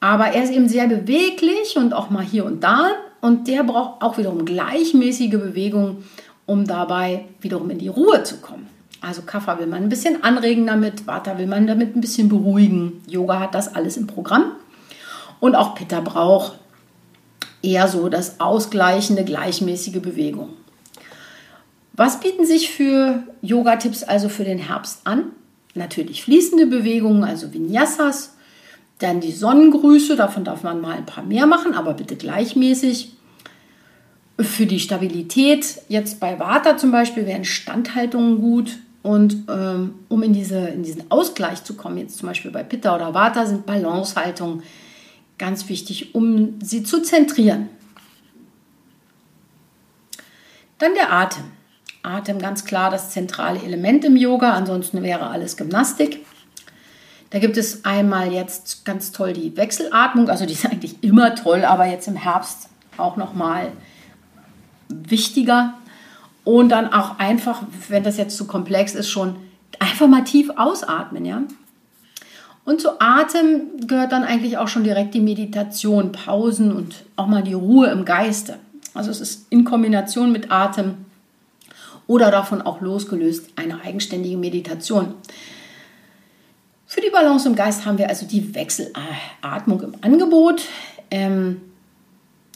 Aber 0.00 0.28
er 0.28 0.44
ist 0.44 0.52
eben 0.52 0.68
sehr 0.68 0.86
beweglich 0.86 1.76
und 1.76 1.92
auch 1.92 2.08
mal 2.10 2.24
hier 2.24 2.44
und 2.44 2.62
da 2.62 2.90
und 3.20 3.48
der 3.48 3.64
braucht 3.64 4.02
auch 4.02 4.16
wiederum 4.16 4.44
gleichmäßige 4.44 5.30
Bewegung, 5.30 6.04
um 6.46 6.66
dabei 6.66 7.24
wiederum 7.40 7.68
in 7.70 7.78
die 7.78 7.88
Ruhe 7.88 8.22
zu 8.22 8.36
kommen. 8.36 8.68
Also 9.00 9.22
Kaffer 9.22 9.58
will 9.58 9.66
man 9.66 9.82
ein 9.82 9.88
bisschen 9.88 10.22
anregen 10.22 10.66
damit, 10.66 11.06
Vata 11.06 11.38
will 11.38 11.46
man 11.46 11.66
damit 11.66 11.94
ein 11.94 12.00
bisschen 12.00 12.28
beruhigen. 12.28 13.02
Yoga 13.06 13.40
hat 13.40 13.54
das 13.54 13.74
alles 13.74 13.96
im 13.96 14.06
Programm. 14.06 14.52
Und 15.40 15.54
auch 15.54 15.74
Pitta 15.74 16.00
braucht 16.00 16.58
eher 17.62 17.88
so 17.88 18.08
das 18.08 18.40
ausgleichende, 18.40 19.24
gleichmäßige 19.24 20.00
Bewegung. 20.00 20.50
Was 21.92 22.20
bieten 22.20 22.46
sich 22.46 22.70
für 22.70 23.24
Yoga-Tipps 23.42 24.04
also 24.04 24.28
für 24.28 24.44
den 24.44 24.58
Herbst 24.58 25.00
an? 25.04 25.32
Natürlich 25.74 26.22
fließende 26.22 26.66
Bewegungen, 26.66 27.24
also 27.24 27.52
Vinyasas. 27.52 28.34
Dann 29.00 29.20
die 29.20 29.32
Sonnengrüße, 29.32 30.16
davon 30.16 30.44
darf 30.44 30.62
man 30.62 30.80
mal 30.80 30.96
ein 30.96 31.06
paar 31.06 31.24
mehr 31.24 31.46
machen, 31.46 31.74
aber 31.74 31.94
bitte 31.94 32.16
gleichmäßig. 32.16 33.14
Für 34.40 34.66
die 34.66 34.78
Stabilität, 34.78 35.80
jetzt 35.88 36.20
bei 36.20 36.38
Vata 36.38 36.76
zum 36.76 36.92
Beispiel, 36.92 37.26
wären 37.26 37.44
Standhaltungen 37.44 38.40
gut. 38.40 38.78
Und 39.02 39.36
ähm, 39.48 39.94
um 40.08 40.22
in, 40.22 40.32
diese, 40.32 40.58
in 40.68 40.84
diesen 40.84 41.10
Ausgleich 41.10 41.64
zu 41.64 41.74
kommen, 41.74 41.98
jetzt 41.98 42.18
zum 42.18 42.28
Beispiel 42.28 42.52
bei 42.52 42.62
Pitta 42.62 42.94
oder 42.94 43.14
Vata, 43.14 43.46
sind 43.46 43.66
Balancehaltungen 43.66 44.62
ganz 45.38 45.68
wichtig, 45.68 46.14
um 46.14 46.60
sie 46.60 46.82
zu 46.82 47.02
zentrieren. 47.02 47.68
Dann 50.78 50.94
der 50.94 51.12
Atem. 51.12 51.44
Atem 52.02 52.38
ganz 52.38 52.64
klar 52.64 52.90
das 52.90 53.10
zentrale 53.10 53.60
Element 53.62 54.04
im 54.04 54.16
Yoga, 54.16 54.52
ansonsten 54.52 55.02
wäre 55.02 55.28
alles 55.28 55.56
Gymnastik. 55.56 56.24
Da 57.30 57.38
gibt 57.38 57.56
es 57.56 57.84
einmal 57.84 58.32
jetzt 58.32 58.84
ganz 58.84 59.12
toll 59.12 59.32
die 59.32 59.56
Wechselatmung, 59.56 60.30
also 60.30 60.46
die 60.46 60.54
ist 60.54 60.66
eigentlich 60.70 61.02
immer 61.02 61.34
toll, 61.34 61.64
aber 61.64 61.86
jetzt 61.86 62.08
im 62.08 62.16
Herbst 62.16 62.68
auch 62.96 63.16
noch 63.16 63.34
mal 63.34 63.72
wichtiger. 64.88 65.74
Und 66.44 66.70
dann 66.70 66.92
auch 66.92 67.18
einfach, 67.18 67.62
wenn 67.88 68.04
das 68.04 68.16
jetzt 68.16 68.36
zu 68.36 68.46
komplex 68.46 68.94
ist, 68.94 69.10
schon 69.10 69.36
einfach 69.78 70.08
mal 70.08 70.24
tief 70.24 70.50
ausatmen, 70.56 71.24
ja. 71.26 71.42
Und 72.68 72.82
zu 72.82 73.00
Atem 73.00 73.86
gehört 73.86 74.12
dann 74.12 74.24
eigentlich 74.24 74.58
auch 74.58 74.68
schon 74.68 74.84
direkt 74.84 75.14
die 75.14 75.22
Meditation, 75.22 76.12
Pausen 76.12 76.70
und 76.70 76.96
auch 77.16 77.26
mal 77.26 77.42
die 77.42 77.54
Ruhe 77.54 77.86
im 77.86 78.04
Geiste. 78.04 78.58
Also 78.92 79.10
es 79.10 79.22
ist 79.22 79.46
in 79.48 79.64
Kombination 79.64 80.32
mit 80.32 80.52
Atem 80.52 81.06
oder 82.06 82.30
davon 82.30 82.60
auch 82.60 82.82
losgelöst 82.82 83.48
eine 83.56 83.80
eigenständige 83.80 84.36
Meditation. 84.36 85.14
Für 86.86 87.00
die 87.00 87.08
Balance 87.08 87.48
im 87.48 87.56
Geist 87.56 87.86
haben 87.86 87.96
wir 87.96 88.10
also 88.10 88.26
die 88.26 88.54
Wechselatmung 88.54 89.80
im 89.80 89.94
Angebot. 90.02 90.60
Ähm, 91.10 91.62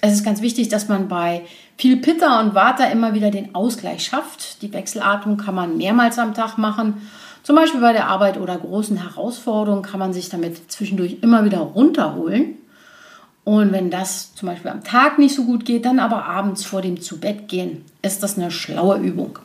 es 0.02 0.12
ist 0.12 0.24
ganz 0.26 0.42
wichtig, 0.42 0.68
dass 0.68 0.88
man 0.88 1.08
bei 1.08 1.40
viel 1.78 1.96
Pitta 1.96 2.38
und 2.42 2.54
Vata 2.54 2.84
immer 2.84 3.14
wieder 3.14 3.30
den 3.30 3.54
Ausgleich 3.54 4.04
schafft. 4.04 4.60
Die 4.60 4.74
Wechselatmung 4.74 5.38
kann 5.38 5.54
man 5.54 5.78
mehrmals 5.78 6.18
am 6.18 6.34
Tag 6.34 6.58
machen. 6.58 7.00
Zum 7.42 7.56
Beispiel 7.56 7.80
bei 7.80 7.92
der 7.92 8.06
Arbeit 8.06 8.38
oder 8.38 8.56
großen 8.56 8.96
Herausforderungen 8.96 9.82
kann 9.82 9.98
man 9.98 10.12
sich 10.12 10.28
damit 10.28 10.70
zwischendurch 10.70 11.18
immer 11.22 11.44
wieder 11.44 11.58
runterholen. 11.58 12.56
Und 13.44 13.72
wenn 13.72 13.90
das 13.90 14.34
zum 14.34 14.48
Beispiel 14.48 14.70
am 14.70 14.84
Tag 14.84 15.18
nicht 15.18 15.34
so 15.34 15.44
gut 15.44 15.64
geht, 15.64 15.84
dann 15.84 15.98
aber 15.98 16.26
abends 16.26 16.64
vor 16.64 16.82
dem 16.82 17.00
Zubettgehen 17.00 17.84
ist 18.00 18.22
das 18.22 18.38
eine 18.38 18.52
schlaue 18.52 18.98
Übung. 18.98 19.40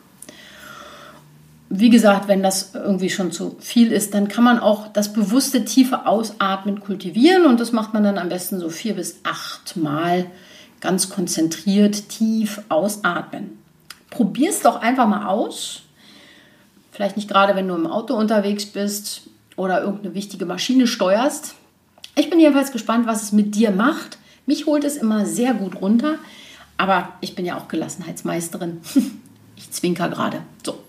Wie 1.70 1.90
gesagt, 1.90 2.28
wenn 2.28 2.42
das 2.42 2.70
irgendwie 2.74 3.10
schon 3.10 3.32
zu 3.32 3.56
viel 3.58 3.92
ist, 3.92 4.14
dann 4.14 4.28
kann 4.28 4.44
man 4.44 4.58
auch 4.60 4.88
das 4.88 5.12
bewusste 5.12 5.64
tiefe 5.64 6.06
Ausatmen 6.06 6.80
kultivieren 6.80 7.44
und 7.44 7.60
das 7.60 7.72
macht 7.72 7.92
man 7.92 8.04
dann 8.04 8.16
am 8.16 8.28
besten 8.28 8.58
so 8.58 8.70
vier 8.70 8.94
bis 8.94 9.18
acht 9.24 9.76
Mal 9.76 10.26
ganz 10.80 11.10
konzentriert 11.10 12.08
tief 12.08 12.62
ausatmen. 12.68 13.58
Probier 14.10 14.50
es 14.50 14.62
doch 14.62 14.80
einfach 14.80 15.06
mal 15.08 15.26
aus. 15.26 15.82
Vielleicht 16.98 17.16
nicht 17.16 17.28
gerade, 17.28 17.54
wenn 17.54 17.68
du 17.68 17.76
im 17.76 17.86
Auto 17.86 18.14
unterwegs 18.14 18.66
bist 18.66 19.30
oder 19.54 19.82
irgendeine 19.82 20.16
wichtige 20.16 20.46
Maschine 20.46 20.88
steuerst. 20.88 21.54
Ich 22.16 22.28
bin 22.28 22.40
jedenfalls 22.40 22.72
gespannt, 22.72 23.06
was 23.06 23.22
es 23.22 23.30
mit 23.30 23.54
dir 23.54 23.70
macht. 23.70 24.18
Mich 24.46 24.66
holt 24.66 24.82
es 24.82 24.96
immer 24.96 25.24
sehr 25.24 25.54
gut 25.54 25.80
runter, 25.80 26.16
aber 26.76 27.10
ich 27.20 27.36
bin 27.36 27.46
ja 27.46 27.56
auch 27.56 27.68
Gelassenheitsmeisterin. 27.68 28.80
ich 29.56 29.70
zwinker 29.70 30.08
gerade. 30.08 30.42
So. 30.66 30.80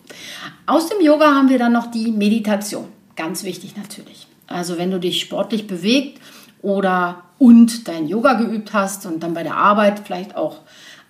Aus 0.65 0.89
dem 0.89 0.99
Yoga 0.99 1.35
haben 1.35 1.49
wir 1.49 1.59
dann 1.59 1.73
noch 1.73 1.91
die 1.91 2.11
Meditation. 2.11 2.87
Ganz 3.15 3.43
wichtig 3.43 3.77
natürlich. 3.77 4.25
Also 4.47 4.79
wenn 4.79 4.89
du 4.89 4.99
dich 4.99 5.21
sportlich 5.21 5.67
bewegt 5.67 6.19
oder 6.63 7.21
und 7.37 7.87
dein 7.87 8.07
Yoga 8.07 8.33
geübt 8.33 8.73
hast 8.73 9.05
und 9.05 9.21
dann 9.21 9.35
bei 9.35 9.43
der 9.43 9.57
Arbeit 9.57 10.01
vielleicht 10.03 10.35
auch 10.35 10.61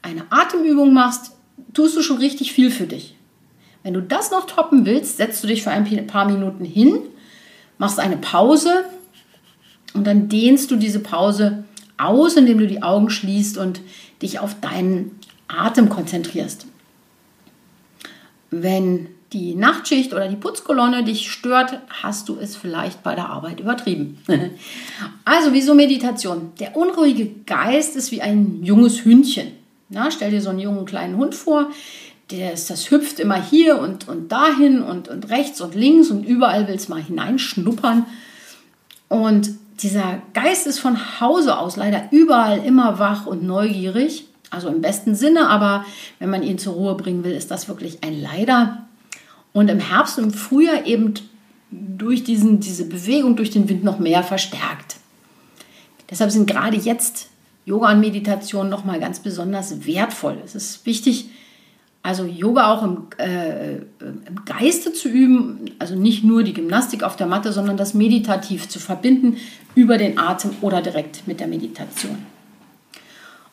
eine 0.01 0.23
Atemübung 0.29 0.91
machst, 0.91 1.31
tust 1.73 1.95
du 1.95 2.01
schon 2.01 2.17
richtig 2.17 2.51
viel 2.51 2.69
für 2.69 2.85
dich. 2.85 3.15
Wenn 3.83 3.93
du 3.93 4.01
das 4.01 4.31
noch 4.31 4.45
toppen 4.45 4.85
willst, 4.85 5.17
setzt 5.17 5.43
du 5.43 5.47
dich 5.47 5.63
für 5.63 5.71
ein 5.71 6.07
paar 6.07 6.25
Minuten 6.25 6.65
hin, 6.65 6.99
machst 7.77 7.99
eine 7.99 8.17
Pause 8.17 8.85
und 9.93 10.05
dann 10.05 10.29
dehnst 10.29 10.69
du 10.71 10.75
diese 10.75 10.99
Pause 10.99 11.63
aus, 11.97 12.35
indem 12.35 12.59
du 12.59 12.67
die 12.67 12.83
Augen 12.83 13.09
schließt 13.09 13.57
und 13.57 13.81
dich 14.21 14.39
auf 14.39 14.59
deinen 14.59 15.19
Atem 15.47 15.89
konzentrierst. 15.89 16.65
Wenn 18.51 19.07
die 19.33 19.53
Nachtschicht 19.53 20.13
oder 20.13 20.27
die 20.27 20.35
Putzkolonne 20.35 21.03
dich 21.03 21.31
stört, 21.31 21.79
hast 22.01 22.29
du 22.29 22.37
es 22.39 22.55
vielleicht 22.55 23.03
bei 23.03 23.13
der 23.13 23.29
Arbeit 23.29 23.59
übertrieben. 23.59 24.17
also, 25.25 25.53
wieso 25.53 25.75
Meditation? 25.75 26.51
Der 26.59 26.75
unruhige 26.75 27.27
Geist 27.45 27.95
ist 27.95 28.11
wie 28.11 28.21
ein 28.21 28.63
junges 28.63 29.05
Hündchen. 29.05 29.51
Na, 29.89 30.09
stell 30.11 30.31
dir 30.31 30.41
so 30.41 30.49
einen 30.49 30.59
jungen 30.59 30.85
kleinen 30.85 31.17
Hund 31.17 31.35
vor, 31.35 31.69
ist, 32.31 32.69
das 32.69 32.91
hüpft 32.91 33.19
immer 33.19 33.41
hier 33.41 33.79
und, 33.79 34.07
und 34.07 34.31
dahin 34.31 34.81
und, 34.81 35.07
und 35.07 35.29
rechts 35.29 35.61
und 35.61 35.75
links 35.75 36.09
und 36.09 36.23
überall 36.23 36.67
will 36.67 36.75
es 36.75 36.89
mal 36.89 37.01
hineinschnuppern. 37.01 38.05
Und 39.07 39.51
dieser 39.81 40.21
Geist 40.33 40.67
ist 40.67 40.79
von 40.79 41.19
Hause 41.19 41.57
aus 41.57 41.75
leider 41.75 42.07
überall 42.11 42.63
immer 42.63 42.99
wach 42.99 43.25
und 43.25 43.43
neugierig. 43.43 44.25
Also 44.51 44.67
im 44.67 44.81
besten 44.81 45.15
Sinne, 45.15 45.47
aber 45.47 45.85
wenn 46.19 46.29
man 46.29 46.43
ihn 46.43 46.57
zur 46.57 46.73
Ruhe 46.73 46.95
bringen 46.95 47.23
will, 47.23 47.33
ist 47.33 47.51
das 47.51 47.67
wirklich 47.67 48.03
ein 48.03 48.19
Leider. 48.19 48.85
Und 49.53 49.69
im 49.69 49.79
Herbst 49.79 50.17
und 50.17 50.25
im 50.25 50.33
Frühjahr 50.33 50.85
eben 50.85 51.13
durch 51.71 52.23
diesen, 52.23 52.59
diese 52.59 52.85
Bewegung 52.85 53.35
durch 53.35 53.51
den 53.51 53.69
Wind 53.69 53.83
noch 53.83 53.99
mehr 53.99 54.23
verstärkt. 54.23 54.97
Deshalb 56.09 56.31
sind 56.31 56.49
gerade 56.49 56.77
jetzt 56.77 57.27
Yoga 57.65 57.91
und 57.91 57.99
Meditation 57.99 58.69
nochmal 58.69 58.99
ganz 58.99 59.19
besonders 59.19 59.85
wertvoll. 59.85 60.37
Es 60.43 60.55
ist 60.55 60.85
wichtig, 60.87 61.29
also 62.09 62.25
Yoga 62.25 62.73
auch 62.73 62.81
im, 62.81 63.05
äh, 63.19 63.75
im, 63.75 64.43
Geiste 64.43 64.93
zu 64.93 65.09
üben, 65.09 65.69
also 65.77 65.93
nicht 65.93 66.23
nur 66.23 66.41
die 66.41 66.55
Gymnastik 66.55 67.03
auf 67.03 67.15
der 67.15 67.27
Matte, 67.27 67.53
sondern 67.53 67.77
das 67.77 67.93
meditativ 67.93 68.67
zu 68.67 68.79
verbinden 68.79 69.37
über 69.75 69.99
den 69.99 70.17
Atem 70.17 70.49
oder 70.61 70.81
direkt 70.81 71.27
mit 71.27 71.39
der 71.39 71.45
Meditation. 71.45 72.25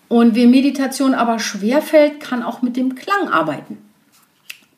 Und 0.08 0.34
wem 0.34 0.52
Meditation 0.52 1.12
aber 1.12 1.38
schwerfällt, 1.38 2.18
kann 2.20 2.42
auch 2.42 2.62
mit 2.62 2.78
dem 2.78 2.94
Klang 2.94 3.28
arbeiten. 3.28 3.76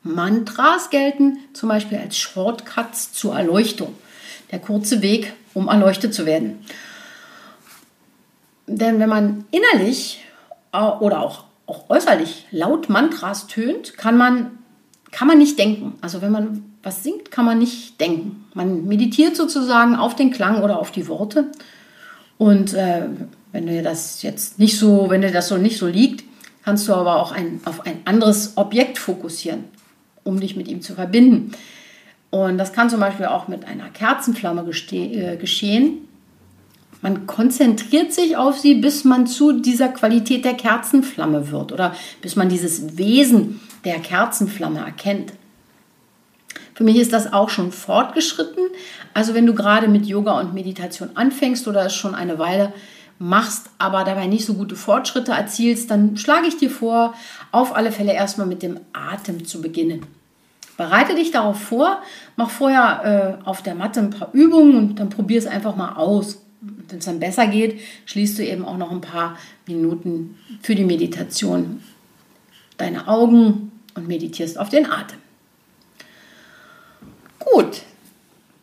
Mantras 0.03 0.89
gelten 0.89 1.37
zum 1.53 1.69
Beispiel 1.69 1.99
als 1.99 2.17
Shortcuts 2.17 3.13
zur 3.13 3.33
Erleuchtung. 3.33 3.95
Der 4.51 4.59
kurze 4.59 5.01
Weg 5.01 5.31
um 5.53 5.69
erleuchtet 5.69 6.13
zu 6.13 6.25
werden. 6.25 6.65
Denn 8.67 8.99
wenn 8.99 9.09
man 9.09 9.45
innerlich 9.51 10.21
äh, 10.73 10.81
oder 10.81 11.21
auch, 11.21 11.45
auch 11.69 11.89
äußerlich 11.89 12.47
laut 12.51 12.89
Mantras 12.89 13.47
tönt, 13.47 13.97
kann 13.97 14.17
man, 14.17 14.57
kann 15.11 15.27
man 15.27 15.37
nicht 15.37 15.57
denken. 15.59 15.93
Also 16.01 16.21
wenn 16.21 16.31
man 16.31 16.63
was 16.81 17.03
singt, 17.03 17.31
kann 17.31 17.45
man 17.45 17.59
nicht 17.59 17.99
denken. 17.99 18.45
Man 18.53 18.87
meditiert 18.87 19.35
sozusagen 19.35 19.95
auf 19.95 20.15
den 20.15 20.31
Klang 20.31 20.63
oder 20.63 20.79
auf 20.79 20.91
die 20.91 21.07
Worte. 21.07 21.51
Und 22.37 22.73
äh, 22.73 23.03
wenn 23.51 23.67
dir 23.67 23.83
das 23.83 24.21
jetzt 24.23 24.59
nicht 24.59 24.77
so, 24.77 25.09
wenn 25.09 25.21
dir 25.21 25.31
das 25.31 25.49
so 25.49 25.57
nicht 25.57 25.77
so 25.77 25.87
liegt, 25.87 26.23
kannst 26.63 26.87
du 26.87 26.93
aber 26.93 27.17
auch 27.17 27.31
ein, 27.31 27.59
auf 27.65 27.85
ein 27.85 28.01
anderes 28.05 28.53
Objekt 28.55 28.97
fokussieren, 28.97 29.65
um 30.23 30.39
dich 30.39 30.55
mit 30.55 30.67
ihm 30.67 30.81
zu 30.81 30.95
verbinden. 30.95 31.51
Und 32.29 32.57
das 32.57 32.73
kann 32.73 32.89
zum 32.89 32.99
Beispiel 32.99 33.25
auch 33.25 33.47
mit 33.47 33.65
einer 33.65 33.89
Kerzenflamme 33.89 34.61
äh, 34.61 35.37
geschehen. 35.37 36.07
Man 37.01 37.27
konzentriert 37.27 38.11
sich 38.11 38.35
auf 38.35 38.59
sie, 38.59 38.75
bis 38.75 39.05
man 39.05 39.25
zu 39.25 39.53
dieser 39.53 39.87
Qualität 39.87 40.43
der 40.43 40.55
Kerzenflamme 40.55 41.51
wird 41.51 41.71
oder 41.71 41.95
bis 42.21 42.35
man 42.35 42.49
dieses 42.49 42.97
Wesen 42.97 43.61
der 43.85 43.99
Kerzenflamme 43.99 44.79
erkennt. 44.79 45.33
Für 46.73 46.83
mich 46.83 46.97
ist 46.97 47.13
das 47.13 47.31
auch 47.31 47.49
schon 47.49 47.71
fortgeschritten. 47.71 48.63
Also 49.13 49.33
wenn 49.33 49.45
du 49.45 49.53
gerade 49.53 49.87
mit 49.87 50.05
Yoga 50.05 50.39
und 50.39 50.53
Meditation 50.53 51.11
anfängst 51.15 51.67
oder 51.67 51.85
es 51.85 51.93
schon 51.93 52.15
eine 52.15 52.39
Weile 52.39 52.73
machst, 53.17 53.69
aber 53.77 54.05
dabei 54.05 54.27
nicht 54.27 54.45
so 54.45 54.53
gute 54.53 54.75
Fortschritte 54.75 55.33
erzielst, 55.33 55.91
dann 55.91 56.15
schlage 56.15 56.47
ich 56.47 56.57
dir 56.57 56.69
vor, 56.69 57.13
auf 57.51 57.75
alle 57.75 57.91
Fälle 57.91 58.13
erstmal 58.13 58.47
mit 58.47 58.63
dem 58.63 58.79
Atem 58.93 59.45
zu 59.45 59.61
beginnen. 59.61 60.05
Bereite 60.77 61.15
dich 61.15 61.31
darauf 61.31 61.59
vor, 61.59 62.01
mach 62.37 62.49
vorher 62.49 63.39
äh, 63.43 63.45
auf 63.45 63.61
der 63.61 63.75
Matte 63.75 63.99
ein 63.99 64.11
paar 64.11 64.29
Übungen 64.31 64.77
und 64.77 64.99
dann 64.99 65.09
probier 65.09 65.39
es 65.39 65.47
einfach 65.47 65.75
mal 65.75 65.95
aus. 65.95 66.41
Wenn 66.61 66.99
es 66.99 67.05
dann 67.05 67.19
besser 67.19 67.47
geht, 67.47 67.79
schließt 68.05 68.37
du 68.37 68.45
eben 68.45 68.65
auch 68.65 68.77
noch 68.77 68.91
ein 68.91 69.01
paar 69.01 69.37
Minuten 69.65 70.37
für 70.61 70.75
die 70.75 70.83
Meditation 70.83 71.81
deine 72.77 73.07
Augen 73.07 73.71
und 73.95 74.07
meditierst 74.07 74.59
auf 74.59 74.69
den 74.69 74.85
Atem. 74.85 75.19
Gut, 77.39 77.81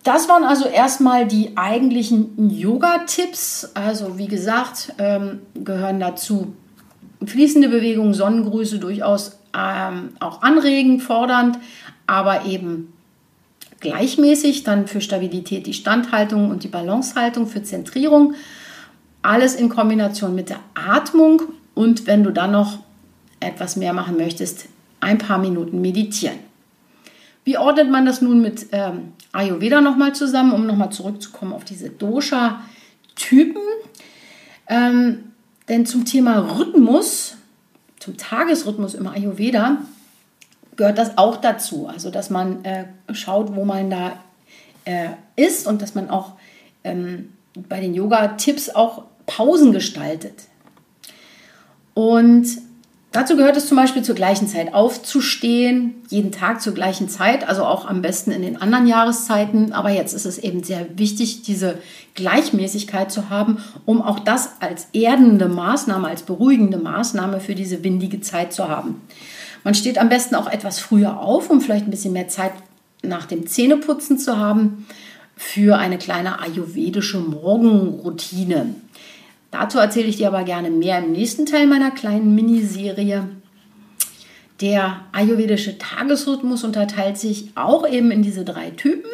das 0.02 0.28
waren 0.28 0.44
also 0.44 0.66
erstmal 0.66 1.26
die 1.26 1.56
eigentlichen 1.56 2.50
Yoga-Tipps. 2.50 3.70
Also 3.74 4.18
wie 4.18 4.28
gesagt, 4.28 4.92
ähm, 4.98 5.40
gehören 5.54 5.98
dazu 5.98 6.54
fließende 7.24 7.68
Bewegungen, 7.68 8.14
Sonnengrüße 8.14 8.78
durchaus 8.78 9.38
ähm, 9.56 10.10
auch 10.20 10.42
anregend, 10.42 11.02
fordernd, 11.02 11.58
aber 12.06 12.44
eben 12.44 12.92
gleichmäßig. 13.86 14.64
Dann 14.64 14.86
für 14.86 15.00
Stabilität 15.00 15.66
die 15.66 15.74
Standhaltung 15.74 16.50
und 16.50 16.64
die 16.64 16.68
Balancehaltung, 16.68 17.46
für 17.46 17.62
Zentrierung. 17.62 18.34
Alles 19.22 19.54
in 19.54 19.68
Kombination 19.68 20.34
mit 20.34 20.50
der 20.50 20.60
Atmung 20.74 21.42
und 21.74 22.06
wenn 22.06 22.22
du 22.22 22.30
dann 22.30 22.52
noch 22.52 22.78
etwas 23.40 23.76
mehr 23.76 23.92
machen 23.92 24.16
möchtest, 24.16 24.66
ein 25.00 25.18
paar 25.18 25.38
Minuten 25.38 25.80
meditieren. 25.80 26.38
Wie 27.44 27.58
ordnet 27.58 27.90
man 27.90 28.06
das 28.06 28.22
nun 28.22 28.40
mit 28.40 28.66
ähm, 28.72 29.12
Ayurveda 29.32 29.80
nochmal 29.80 30.14
zusammen, 30.14 30.52
um 30.52 30.66
nochmal 30.66 30.90
zurückzukommen 30.90 31.52
auf 31.52 31.64
diese 31.64 31.90
Dosha-Typen? 31.90 33.62
Ähm, 34.68 35.32
denn 35.68 35.86
zum 35.86 36.04
Thema 36.04 36.58
Rhythmus, 36.58 37.36
zum 38.00 38.16
Tagesrhythmus 38.16 38.94
im 38.94 39.06
Ayurveda, 39.06 39.78
gehört 40.76 40.98
das 40.98 41.18
auch 41.18 41.36
dazu. 41.36 41.88
Also, 41.88 42.10
dass 42.10 42.30
man 42.30 42.64
äh, 42.64 42.84
schaut, 43.12 43.54
wo 43.54 43.64
man 43.64 43.90
da 43.90 44.18
äh, 44.84 45.08
ist 45.36 45.66
und 45.66 45.82
dass 45.82 45.94
man 45.94 46.10
auch 46.10 46.32
ähm, 46.84 47.32
bei 47.68 47.80
den 47.80 47.94
Yoga-Tipps 47.94 48.70
auch 48.70 49.04
Pausen 49.26 49.72
gestaltet. 49.72 50.44
Und 51.94 52.46
Dazu 53.16 53.34
gehört 53.34 53.56
es 53.56 53.66
zum 53.66 53.78
Beispiel 53.78 54.02
zur 54.02 54.14
gleichen 54.14 54.46
Zeit 54.46 54.74
aufzustehen, 54.74 55.94
jeden 56.10 56.32
Tag 56.32 56.60
zur 56.60 56.74
gleichen 56.74 57.08
Zeit, 57.08 57.48
also 57.48 57.64
auch 57.64 57.86
am 57.86 58.02
besten 58.02 58.30
in 58.30 58.42
den 58.42 58.60
anderen 58.60 58.86
Jahreszeiten. 58.86 59.72
Aber 59.72 59.88
jetzt 59.88 60.12
ist 60.12 60.26
es 60.26 60.36
eben 60.36 60.62
sehr 60.62 60.98
wichtig, 60.98 61.40
diese 61.40 61.78
Gleichmäßigkeit 62.14 63.10
zu 63.10 63.30
haben, 63.30 63.56
um 63.86 64.02
auch 64.02 64.18
das 64.18 64.50
als 64.60 64.88
erdende 64.92 65.48
Maßnahme, 65.48 66.08
als 66.08 66.24
beruhigende 66.24 66.76
Maßnahme 66.76 67.40
für 67.40 67.54
diese 67.54 67.82
windige 67.82 68.20
Zeit 68.20 68.52
zu 68.52 68.68
haben. 68.68 69.00
Man 69.66 69.74
steht 69.74 69.98
am 69.98 70.08
besten 70.08 70.36
auch 70.36 70.46
etwas 70.46 70.78
früher 70.78 71.18
auf, 71.18 71.50
um 71.50 71.60
vielleicht 71.60 71.88
ein 71.88 71.90
bisschen 71.90 72.12
mehr 72.12 72.28
Zeit 72.28 72.52
nach 73.02 73.26
dem 73.26 73.48
Zähneputzen 73.48 74.16
zu 74.16 74.38
haben 74.38 74.86
für 75.34 75.76
eine 75.76 75.98
kleine 75.98 76.38
ayurvedische 76.38 77.18
Morgenroutine. 77.18 78.76
Dazu 79.50 79.78
erzähle 79.78 80.06
ich 80.06 80.18
dir 80.18 80.28
aber 80.28 80.44
gerne 80.44 80.70
mehr 80.70 80.98
im 80.98 81.10
nächsten 81.10 81.46
Teil 81.46 81.66
meiner 81.66 81.90
kleinen 81.90 82.36
Miniserie. 82.36 83.28
Der 84.60 85.00
ayurvedische 85.10 85.78
Tagesrhythmus 85.78 86.62
unterteilt 86.62 87.18
sich 87.18 87.50
auch 87.56 87.88
eben 87.88 88.12
in 88.12 88.22
diese 88.22 88.44
drei 88.44 88.70
Typen. 88.70 89.10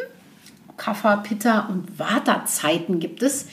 Kapha, 0.77 1.15
Pitta 1.15 1.61
und 1.61 1.97
Vata-Zeiten 1.97 2.99
gibt 2.99 3.23
es 3.23 3.47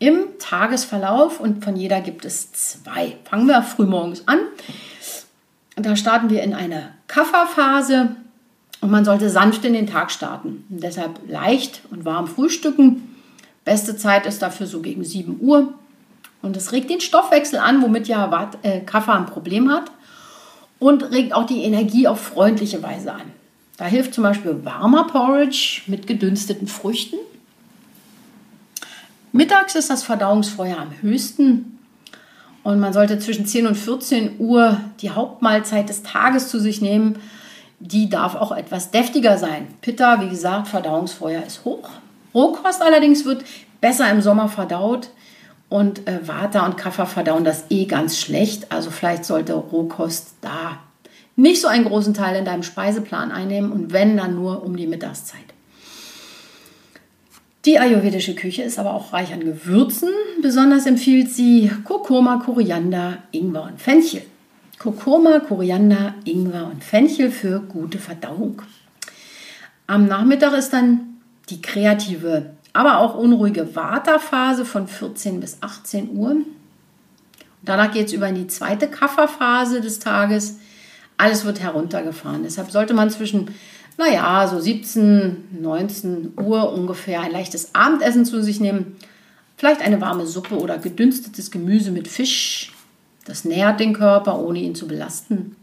im 0.00 0.24
Tagesverlauf 0.40 1.38
und 1.38 1.62
von 1.62 1.76
jeder 1.76 2.00
gibt 2.00 2.24
es 2.24 2.50
zwei. 2.50 3.18
Fangen 3.22 3.46
wir 3.46 3.62
frühmorgens 3.62 4.26
an. 4.26 4.40
Da 5.76 5.96
starten 5.96 6.30
wir 6.30 6.42
in 6.42 6.54
eine 6.54 6.90
Kapha-Phase 7.06 8.16
und 8.80 8.90
man 8.90 9.04
sollte 9.04 9.30
sanft 9.30 9.64
in 9.64 9.72
den 9.72 9.86
Tag 9.86 10.10
starten. 10.10 10.64
Und 10.70 10.82
deshalb 10.82 11.20
leicht 11.28 11.82
und 11.90 12.04
warm 12.04 12.26
frühstücken. 12.26 13.16
Beste 13.64 13.96
Zeit 13.96 14.26
ist 14.26 14.42
dafür 14.42 14.66
so 14.66 14.80
gegen 14.80 15.04
7 15.04 15.38
Uhr. 15.40 15.74
Und 16.42 16.56
es 16.56 16.72
regt 16.72 16.90
den 16.90 17.00
Stoffwechsel 17.00 17.58
an, 17.58 17.82
womit 17.82 18.08
ja 18.08 18.50
äh, 18.62 18.80
Kaffee 18.80 19.12
ein 19.12 19.26
Problem 19.26 19.70
hat. 19.70 19.90
Und 20.78 21.10
regt 21.10 21.34
auch 21.34 21.44
die 21.44 21.62
Energie 21.62 22.08
auf 22.08 22.20
freundliche 22.20 22.82
Weise 22.82 23.12
an. 23.12 23.32
Da 23.76 23.84
hilft 23.84 24.14
zum 24.14 24.24
Beispiel 24.24 24.64
warmer 24.64 25.06
Porridge 25.06 25.82
mit 25.86 26.06
gedünsteten 26.06 26.66
Früchten. 26.66 27.16
Mittags 29.32 29.74
ist 29.74 29.90
das 29.90 30.02
Verdauungsfeuer 30.02 30.78
am 30.78 30.90
höchsten. 31.02 31.78
Und 32.62 32.80
man 32.80 32.92
sollte 32.92 33.18
zwischen 33.18 33.46
10 33.46 33.66
und 33.66 33.74
14 33.74 34.38
Uhr 34.38 34.78
die 35.00 35.10
Hauptmahlzeit 35.10 35.88
des 35.88 36.02
Tages 36.02 36.48
zu 36.48 36.60
sich 36.60 36.80
nehmen. 36.82 37.18
Die 37.78 38.10
darf 38.10 38.34
auch 38.34 38.52
etwas 38.52 38.90
deftiger 38.90 39.38
sein. 39.38 39.68
Pitta, 39.80 40.20
wie 40.20 40.28
gesagt, 40.28 40.68
Verdauungsfeuer 40.68 41.42
ist 41.46 41.64
hoch. 41.64 41.88
Rohkost 42.34 42.82
allerdings 42.82 43.24
wird 43.24 43.44
besser 43.80 44.10
im 44.10 44.20
Sommer 44.20 44.48
verdaut. 44.48 45.08
Und 45.70 46.06
äh, 46.08 46.26
Vata 46.26 46.66
und 46.66 46.76
Kaffer 46.76 47.06
verdauen 47.06 47.44
das 47.44 47.64
eh 47.70 47.86
ganz 47.86 48.18
schlecht. 48.18 48.70
Also 48.72 48.90
vielleicht 48.90 49.24
sollte 49.24 49.54
Rohkost 49.54 50.34
da 50.40 50.78
nicht 51.36 51.62
so 51.62 51.68
einen 51.68 51.86
großen 51.86 52.12
Teil 52.12 52.36
in 52.36 52.44
deinem 52.44 52.62
Speiseplan 52.62 53.32
einnehmen 53.32 53.72
und 53.72 53.92
wenn, 53.92 54.16
dann 54.16 54.34
nur 54.34 54.62
um 54.62 54.76
die 54.76 54.86
Mittagszeit. 54.86 55.40
Die 57.64 57.78
ayurvedische 57.78 58.34
Küche 58.34 58.62
ist 58.62 58.78
aber 58.78 58.94
auch 58.94 59.12
reich 59.12 59.32
an 59.32 59.40
Gewürzen. 59.40 60.08
Besonders 60.40 60.86
empfiehlt 60.86 61.30
sie 61.30 61.70
Kurkuma, 61.84 62.42
Koriander, 62.44 63.18
Ingwer 63.32 63.64
und 63.64 63.80
Fenchel. 63.80 64.22
Kurkuma, 64.78 65.40
Koriander, 65.40 66.14
Ingwer 66.24 66.66
und 66.66 66.82
Fenchel 66.82 67.30
für 67.30 67.60
gute 67.60 67.98
Verdauung. 67.98 68.62
Am 69.86 70.06
Nachmittag 70.06 70.56
ist 70.56 70.72
dann 70.72 71.20
die 71.50 71.60
kreative 71.60 72.54
aber 72.72 72.98
auch 72.98 73.14
unruhige 73.14 73.74
Vata-Phase 73.74 74.64
von 74.64 74.86
14 74.86 75.40
bis 75.40 75.58
18 75.60 76.16
Uhr. 76.16 76.36
Danach 77.62 77.92
geht 77.92 78.06
es 78.06 78.12
über 78.12 78.28
in 78.28 78.36
die 78.36 78.46
zweite 78.46 78.88
Kafferphase 78.88 79.80
des 79.80 79.98
Tages. 79.98 80.58
Alles 81.16 81.44
wird 81.44 81.60
heruntergefahren. 81.60 82.42
Deshalb 82.42 82.70
sollte 82.70 82.94
man 82.94 83.10
zwischen, 83.10 83.54
naja, 84.00 84.48
so 84.48 84.58
17, 84.58 85.60
19 85.60 86.32
Uhr 86.38 86.72
ungefähr 86.72 87.20
ein 87.20 87.32
leichtes 87.32 87.74
Abendessen 87.74 88.24
zu 88.24 88.42
sich 88.42 88.58
nehmen. 88.58 88.96
Vielleicht 89.58 89.82
eine 89.82 90.00
warme 90.00 90.26
Suppe 90.26 90.58
oder 90.58 90.78
gedünstetes 90.78 91.50
Gemüse 91.50 91.90
mit 91.90 92.08
Fisch. 92.08 92.72
Das 93.26 93.44
nährt 93.44 93.78
den 93.78 93.92
Körper, 93.92 94.38
ohne 94.38 94.60
ihn 94.60 94.74
zu 94.74 94.88
belasten. 94.88 95.54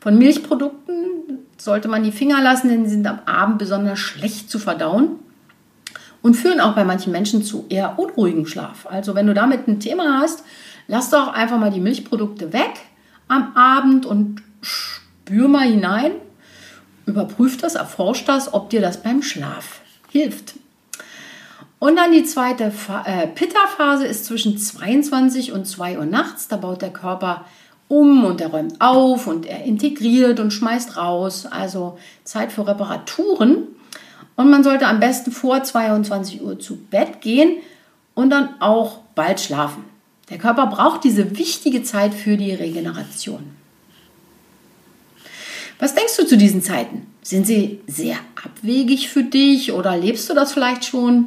Von 0.00 0.16
Milchprodukten 0.16 1.40
sollte 1.58 1.88
man 1.88 2.04
die 2.04 2.12
Finger 2.12 2.42
lassen, 2.42 2.70
denn 2.70 2.84
sie 2.84 2.92
sind 2.92 3.06
am 3.06 3.20
Abend 3.26 3.58
besonders 3.58 3.98
schlecht 3.98 4.48
zu 4.48 4.58
verdauen 4.58 5.16
und 6.22 6.34
führen 6.34 6.60
auch 6.60 6.74
bei 6.74 6.84
manchen 6.84 7.12
Menschen 7.12 7.42
zu 7.42 7.66
eher 7.68 7.98
unruhigem 7.98 8.46
Schlaf. 8.46 8.86
Also 8.86 9.14
wenn 9.14 9.26
du 9.26 9.34
damit 9.34 9.68
ein 9.68 9.78
Thema 9.78 10.20
hast, 10.20 10.42
lass 10.88 11.10
doch 11.10 11.34
einfach 11.34 11.58
mal 11.58 11.70
die 11.70 11.80
Milchprodukte 11.80 12.54
weg 12.54 12.72
am 13.28 13.54
Abend 13.54 14.06
und 14.06 14.42
spür 14.62 15.48
mal 15.48 15.68
hinein, 15.68 16.12
überprüf 17.06 17.56
das, 17.56 17.74
erforsch 17.74 18.24
das, 18.24 18.52
ob 18.52 18.70
dir 18.70 18.80
das 18.80 19.02
beim 19.02 19.22
Schlaf 19.22 19.80
hilft. 20.10 20.54
Und 21.78 21.96
dann 21.96 22.12
die 22.12 22.24
zweite 22.24 22.72
äh, 23.04 23.26
Pitta-Phase 23.26 24.06
ist 24.06 24.24
zwischen 24.24 24.58
22 24.58 25.52
und 25.52 25.66
2 25.66 25.98
Uhr 25.98 26.06
nachts. 26.06 26.48
Da 26.48 26.56
baut 26.56 26.82
der 26.82 26.92
Körper 26.92 27.44
um 27.88 28.24
und 28.24 28.40
er 28.40 28.48
räumt 28.48 28.80
auf 28.80 29.26
und 29.26 29.46
er 29.46 29.64
integriert 29.64 30.40
und 30.40 30.52
schmeißt 30.52 30.96
raus. 30.96 31.46
Also 31.46 31.98
Zeit 32.24 32.50
für 32.50 32.66
Reparaturen. 32.66 33.68
Und 34.36 34.50
man 34.50 34.64
sollte 34.64 34.86
am 34.86 35.00
besten 35.00 35.32
vor 35.32 35.62
22 35.62 36.42
Uhr 36.42 36.58
zu 36.58 36.76
Bett 36.76 37.20
gehen 37.20 37.58
und 38.14 38.30
dann 38.30 38.60
auch 38.60 39.00
bald 39.14 39.40
schlafen. 39.40 39.84
Der 40.30 40.38
Körper 40.38 40.66
braucht 40.66 41.04
diese 41.04 41.38
wichtige 41.38 41.82
Zeit 41.82 42.12
für 42.12 42.36
die 42.36 42.52
Regeneration. 42.52 43.44
Was 45.78 45.94
denkst 45.94 46.16
du 46.16 46.26
zu 46.26 46.36
diesen 46.36 46.62
Zeiten? 46.62 47.06
Sind 47.22 47.46
sie 47.46 47.80
sehr 47.86 48.16
abwegig 48.42 49.08
für 49.08 49.22
dich 49.22 49.72
oder 49.72 49.96
lebst 49.96 50.28
du 50.30 50.34
das 50.34 50.52
vielleicht 50.52 50.84
schon? 50.84 51.26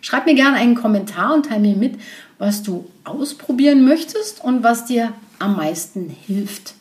Schreib 0.00 0.24
mir 0.26 0.34
gerne 0.34 0.56
einen 0.56 0.74
Kommentar 0.74 1.34
und 1.34 1.46
teile 1.46 1.60
mir 1.60 1.76
mit, 1.76 2.00
was 2.38 2.62
du 2.62 2.88
ausprobieren 3.04 3.84
möchtest 3.84 4.42
und 4.42 4.62
was 4.62 4.86
dir 4.86 5.12
am 5.38 5.56
meisten 5.56 6.08
hilft. 6.26 6.74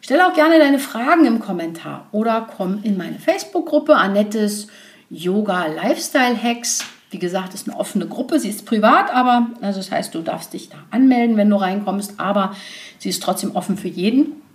Stell 0.00 0.22
auch 0.22 0.32
gerne 0.32 0.58
deine 0.58 0.78
Fragen 0.78 1.26
im 1.26 1.40
Kommentar 1.40 2.06
oder 2.12 2.48
komm 2.56 2.80
in 2.82 2.96
meine 2.96 3.18
Facebook-Gruppe 3.18 3.94
Annettes 3.94 4.68
Yoga 5.10 5.66
Lifestyle 5.66 6.42
Hacks. 6.42 6.84
Wie 7.10 7.18
gesagt, 7.18 7.52
ist 7.52 7.68
eine 7.68 7.78
offene 7.78 8.06
Gruppe. 8.06 8.38
Sie 8.38 8.48
ist 8.48 8.64
privat, 8.64 9.12
aber 9.12 9.50
also 9.60 9.80
das 9.80 9.90
heißt, 9.90 10.14
du 10.14 10.22
darfst 10.22 10.54
dich 10.54 10.70
da 10.70 10.76
anmelden, 10.90 11.36
wenn 11.36 11.50
du 11.50 11.56
reinkommst, 11.56 12.14
aber 12.18 12.54
sie 12.98 13.10
ist 13.10 13.22
trotzdem 13.22 13.54
offen 13.54 13.76
für 13.76 13.88
jeden. 13.88 14.47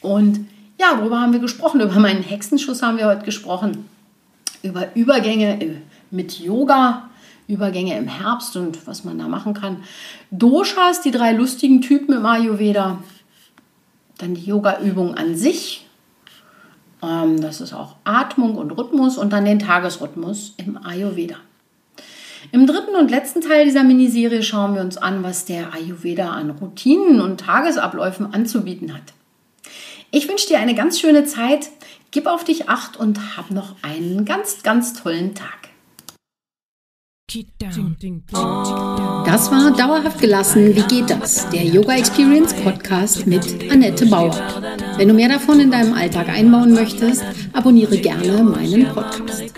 Und 0.00 0.46
ja, 0.78 0.98
worüber 0.98 1.20
haben 1.20 1.32
wir 1.32 1.40
gesprochen? 1.40 1.80
Über 1.80 1.98
meinen 1.98 2.22
Hexenschuss 2.22 2.82
haben 2.82 2.98
wir 2.98 3.06
heute 3.06 3.24
gesprochen. 3.24 3.88
Über 4.62 4.94
Übergänge 4.94 5.60
äh, 5.60 5.76
mit 6.10 6.38
Yoga, 6.40 7.10
Übergänge 7.48 7.98
im 7.98 8.08
Herbst 8.08 8.56
und 8.56 8.86
was 8.86 9.04
man 9.04 9.18
da 9.18 9.28
machen 9.28 9.54
kann. 9.54 9.82
Doshas, 10.30 11.02
die 11.02 11.10
drei 11.10 11.32
lustigen 11.32 11.82
Typen 11.82 12.14
im 12.14 12.24
Ayurveda. 12.24 13.02
Dann 14.18 14.34
die 14.34 14.44
Yoga-Übung 14.44 15.14
an 15.14 15.36
sich. 15.36 15.86
Ähm, 17.02 17.40
das 17.40 17.60
ist 17.60 17.72
auch 17.72 17.96
Atmung 18.04 18.56
und 18.56 18.70
Rhythmus 18.72 19.18
und 19.18 19.32
dann 19.32 19.44
den 19.44 19.58
Tagesrhythmus 19.58 20.54
im 20.56 20.78
Ayurveda. 20.82 21.36
Im 22.52 22.66
dritten 22.66 22.96
und 22.96 23.10
letzten 23.10 23.42
Teil 23.42 23.66
dieser 23.66 23.84
Miniserie 23.84 24.42
schauen 24.42 24.74
wir 24.74 24.80
uns 24.80 24.96
an, 24.96 25.22
was 25.22 25.44
der 25.44 25.74
Ayurveda 25.74 26.30
an 26.30 26.50
Routinen 26.50 27.20
und 27.20 27.40
Tagesabläufen 27.40 28.32
anzubieten 28.32 28.94
hat. 28.94 29.12
Ich 30.12 30.28
wünsche 30.28 30.48
dir 30.48 30.58
eine 30.58 30.74
ganz 30.74 30.98
schöne 30.98 31.24
Zeit, 31.24 31.70
gib 32.10 32.26
auf 32.26 32.42
dich 32.42 32.68
acht 32.68 32.96
und 32.96 33.36
hab 33.36 33.52
noch 33.52 33.76
einen 33.82 34.24
ganz, 34.24 34.64
ganz 34.64 34.92
tollen 34.92 35.36
Tag. 35.36 35.68
Das 39.24 39.52
war 39.52 39.70
Dauerhaft 39.76 40.20
gelassen. 40.20 40.74
Wie 40.74 40.82
geht 40.82 41.10
das? 41.10 41.48
Der 41.50 41.64
Yoga 41.64 41.94
Experience 41.94 42.52
Podcast 42.54 43.28
mit 43.28 43.70
Annette 43.70 44.06
Bauer. 44.06 44.34
Wenn 44.96 45.06
du 45.06 45.14
mehr 45.14 45.28
davon 45.28 45.60
in 45.60 45.70
deinem 45.70 45.94
Alltag 45.94 46.28
einbauen 46.28 46.72
möchtest, 46.72 47.22
abonniere 47.52 47.96
gerne 47.98 48.42
meinen 48.42 48.92
Podcast. 48.92 49.54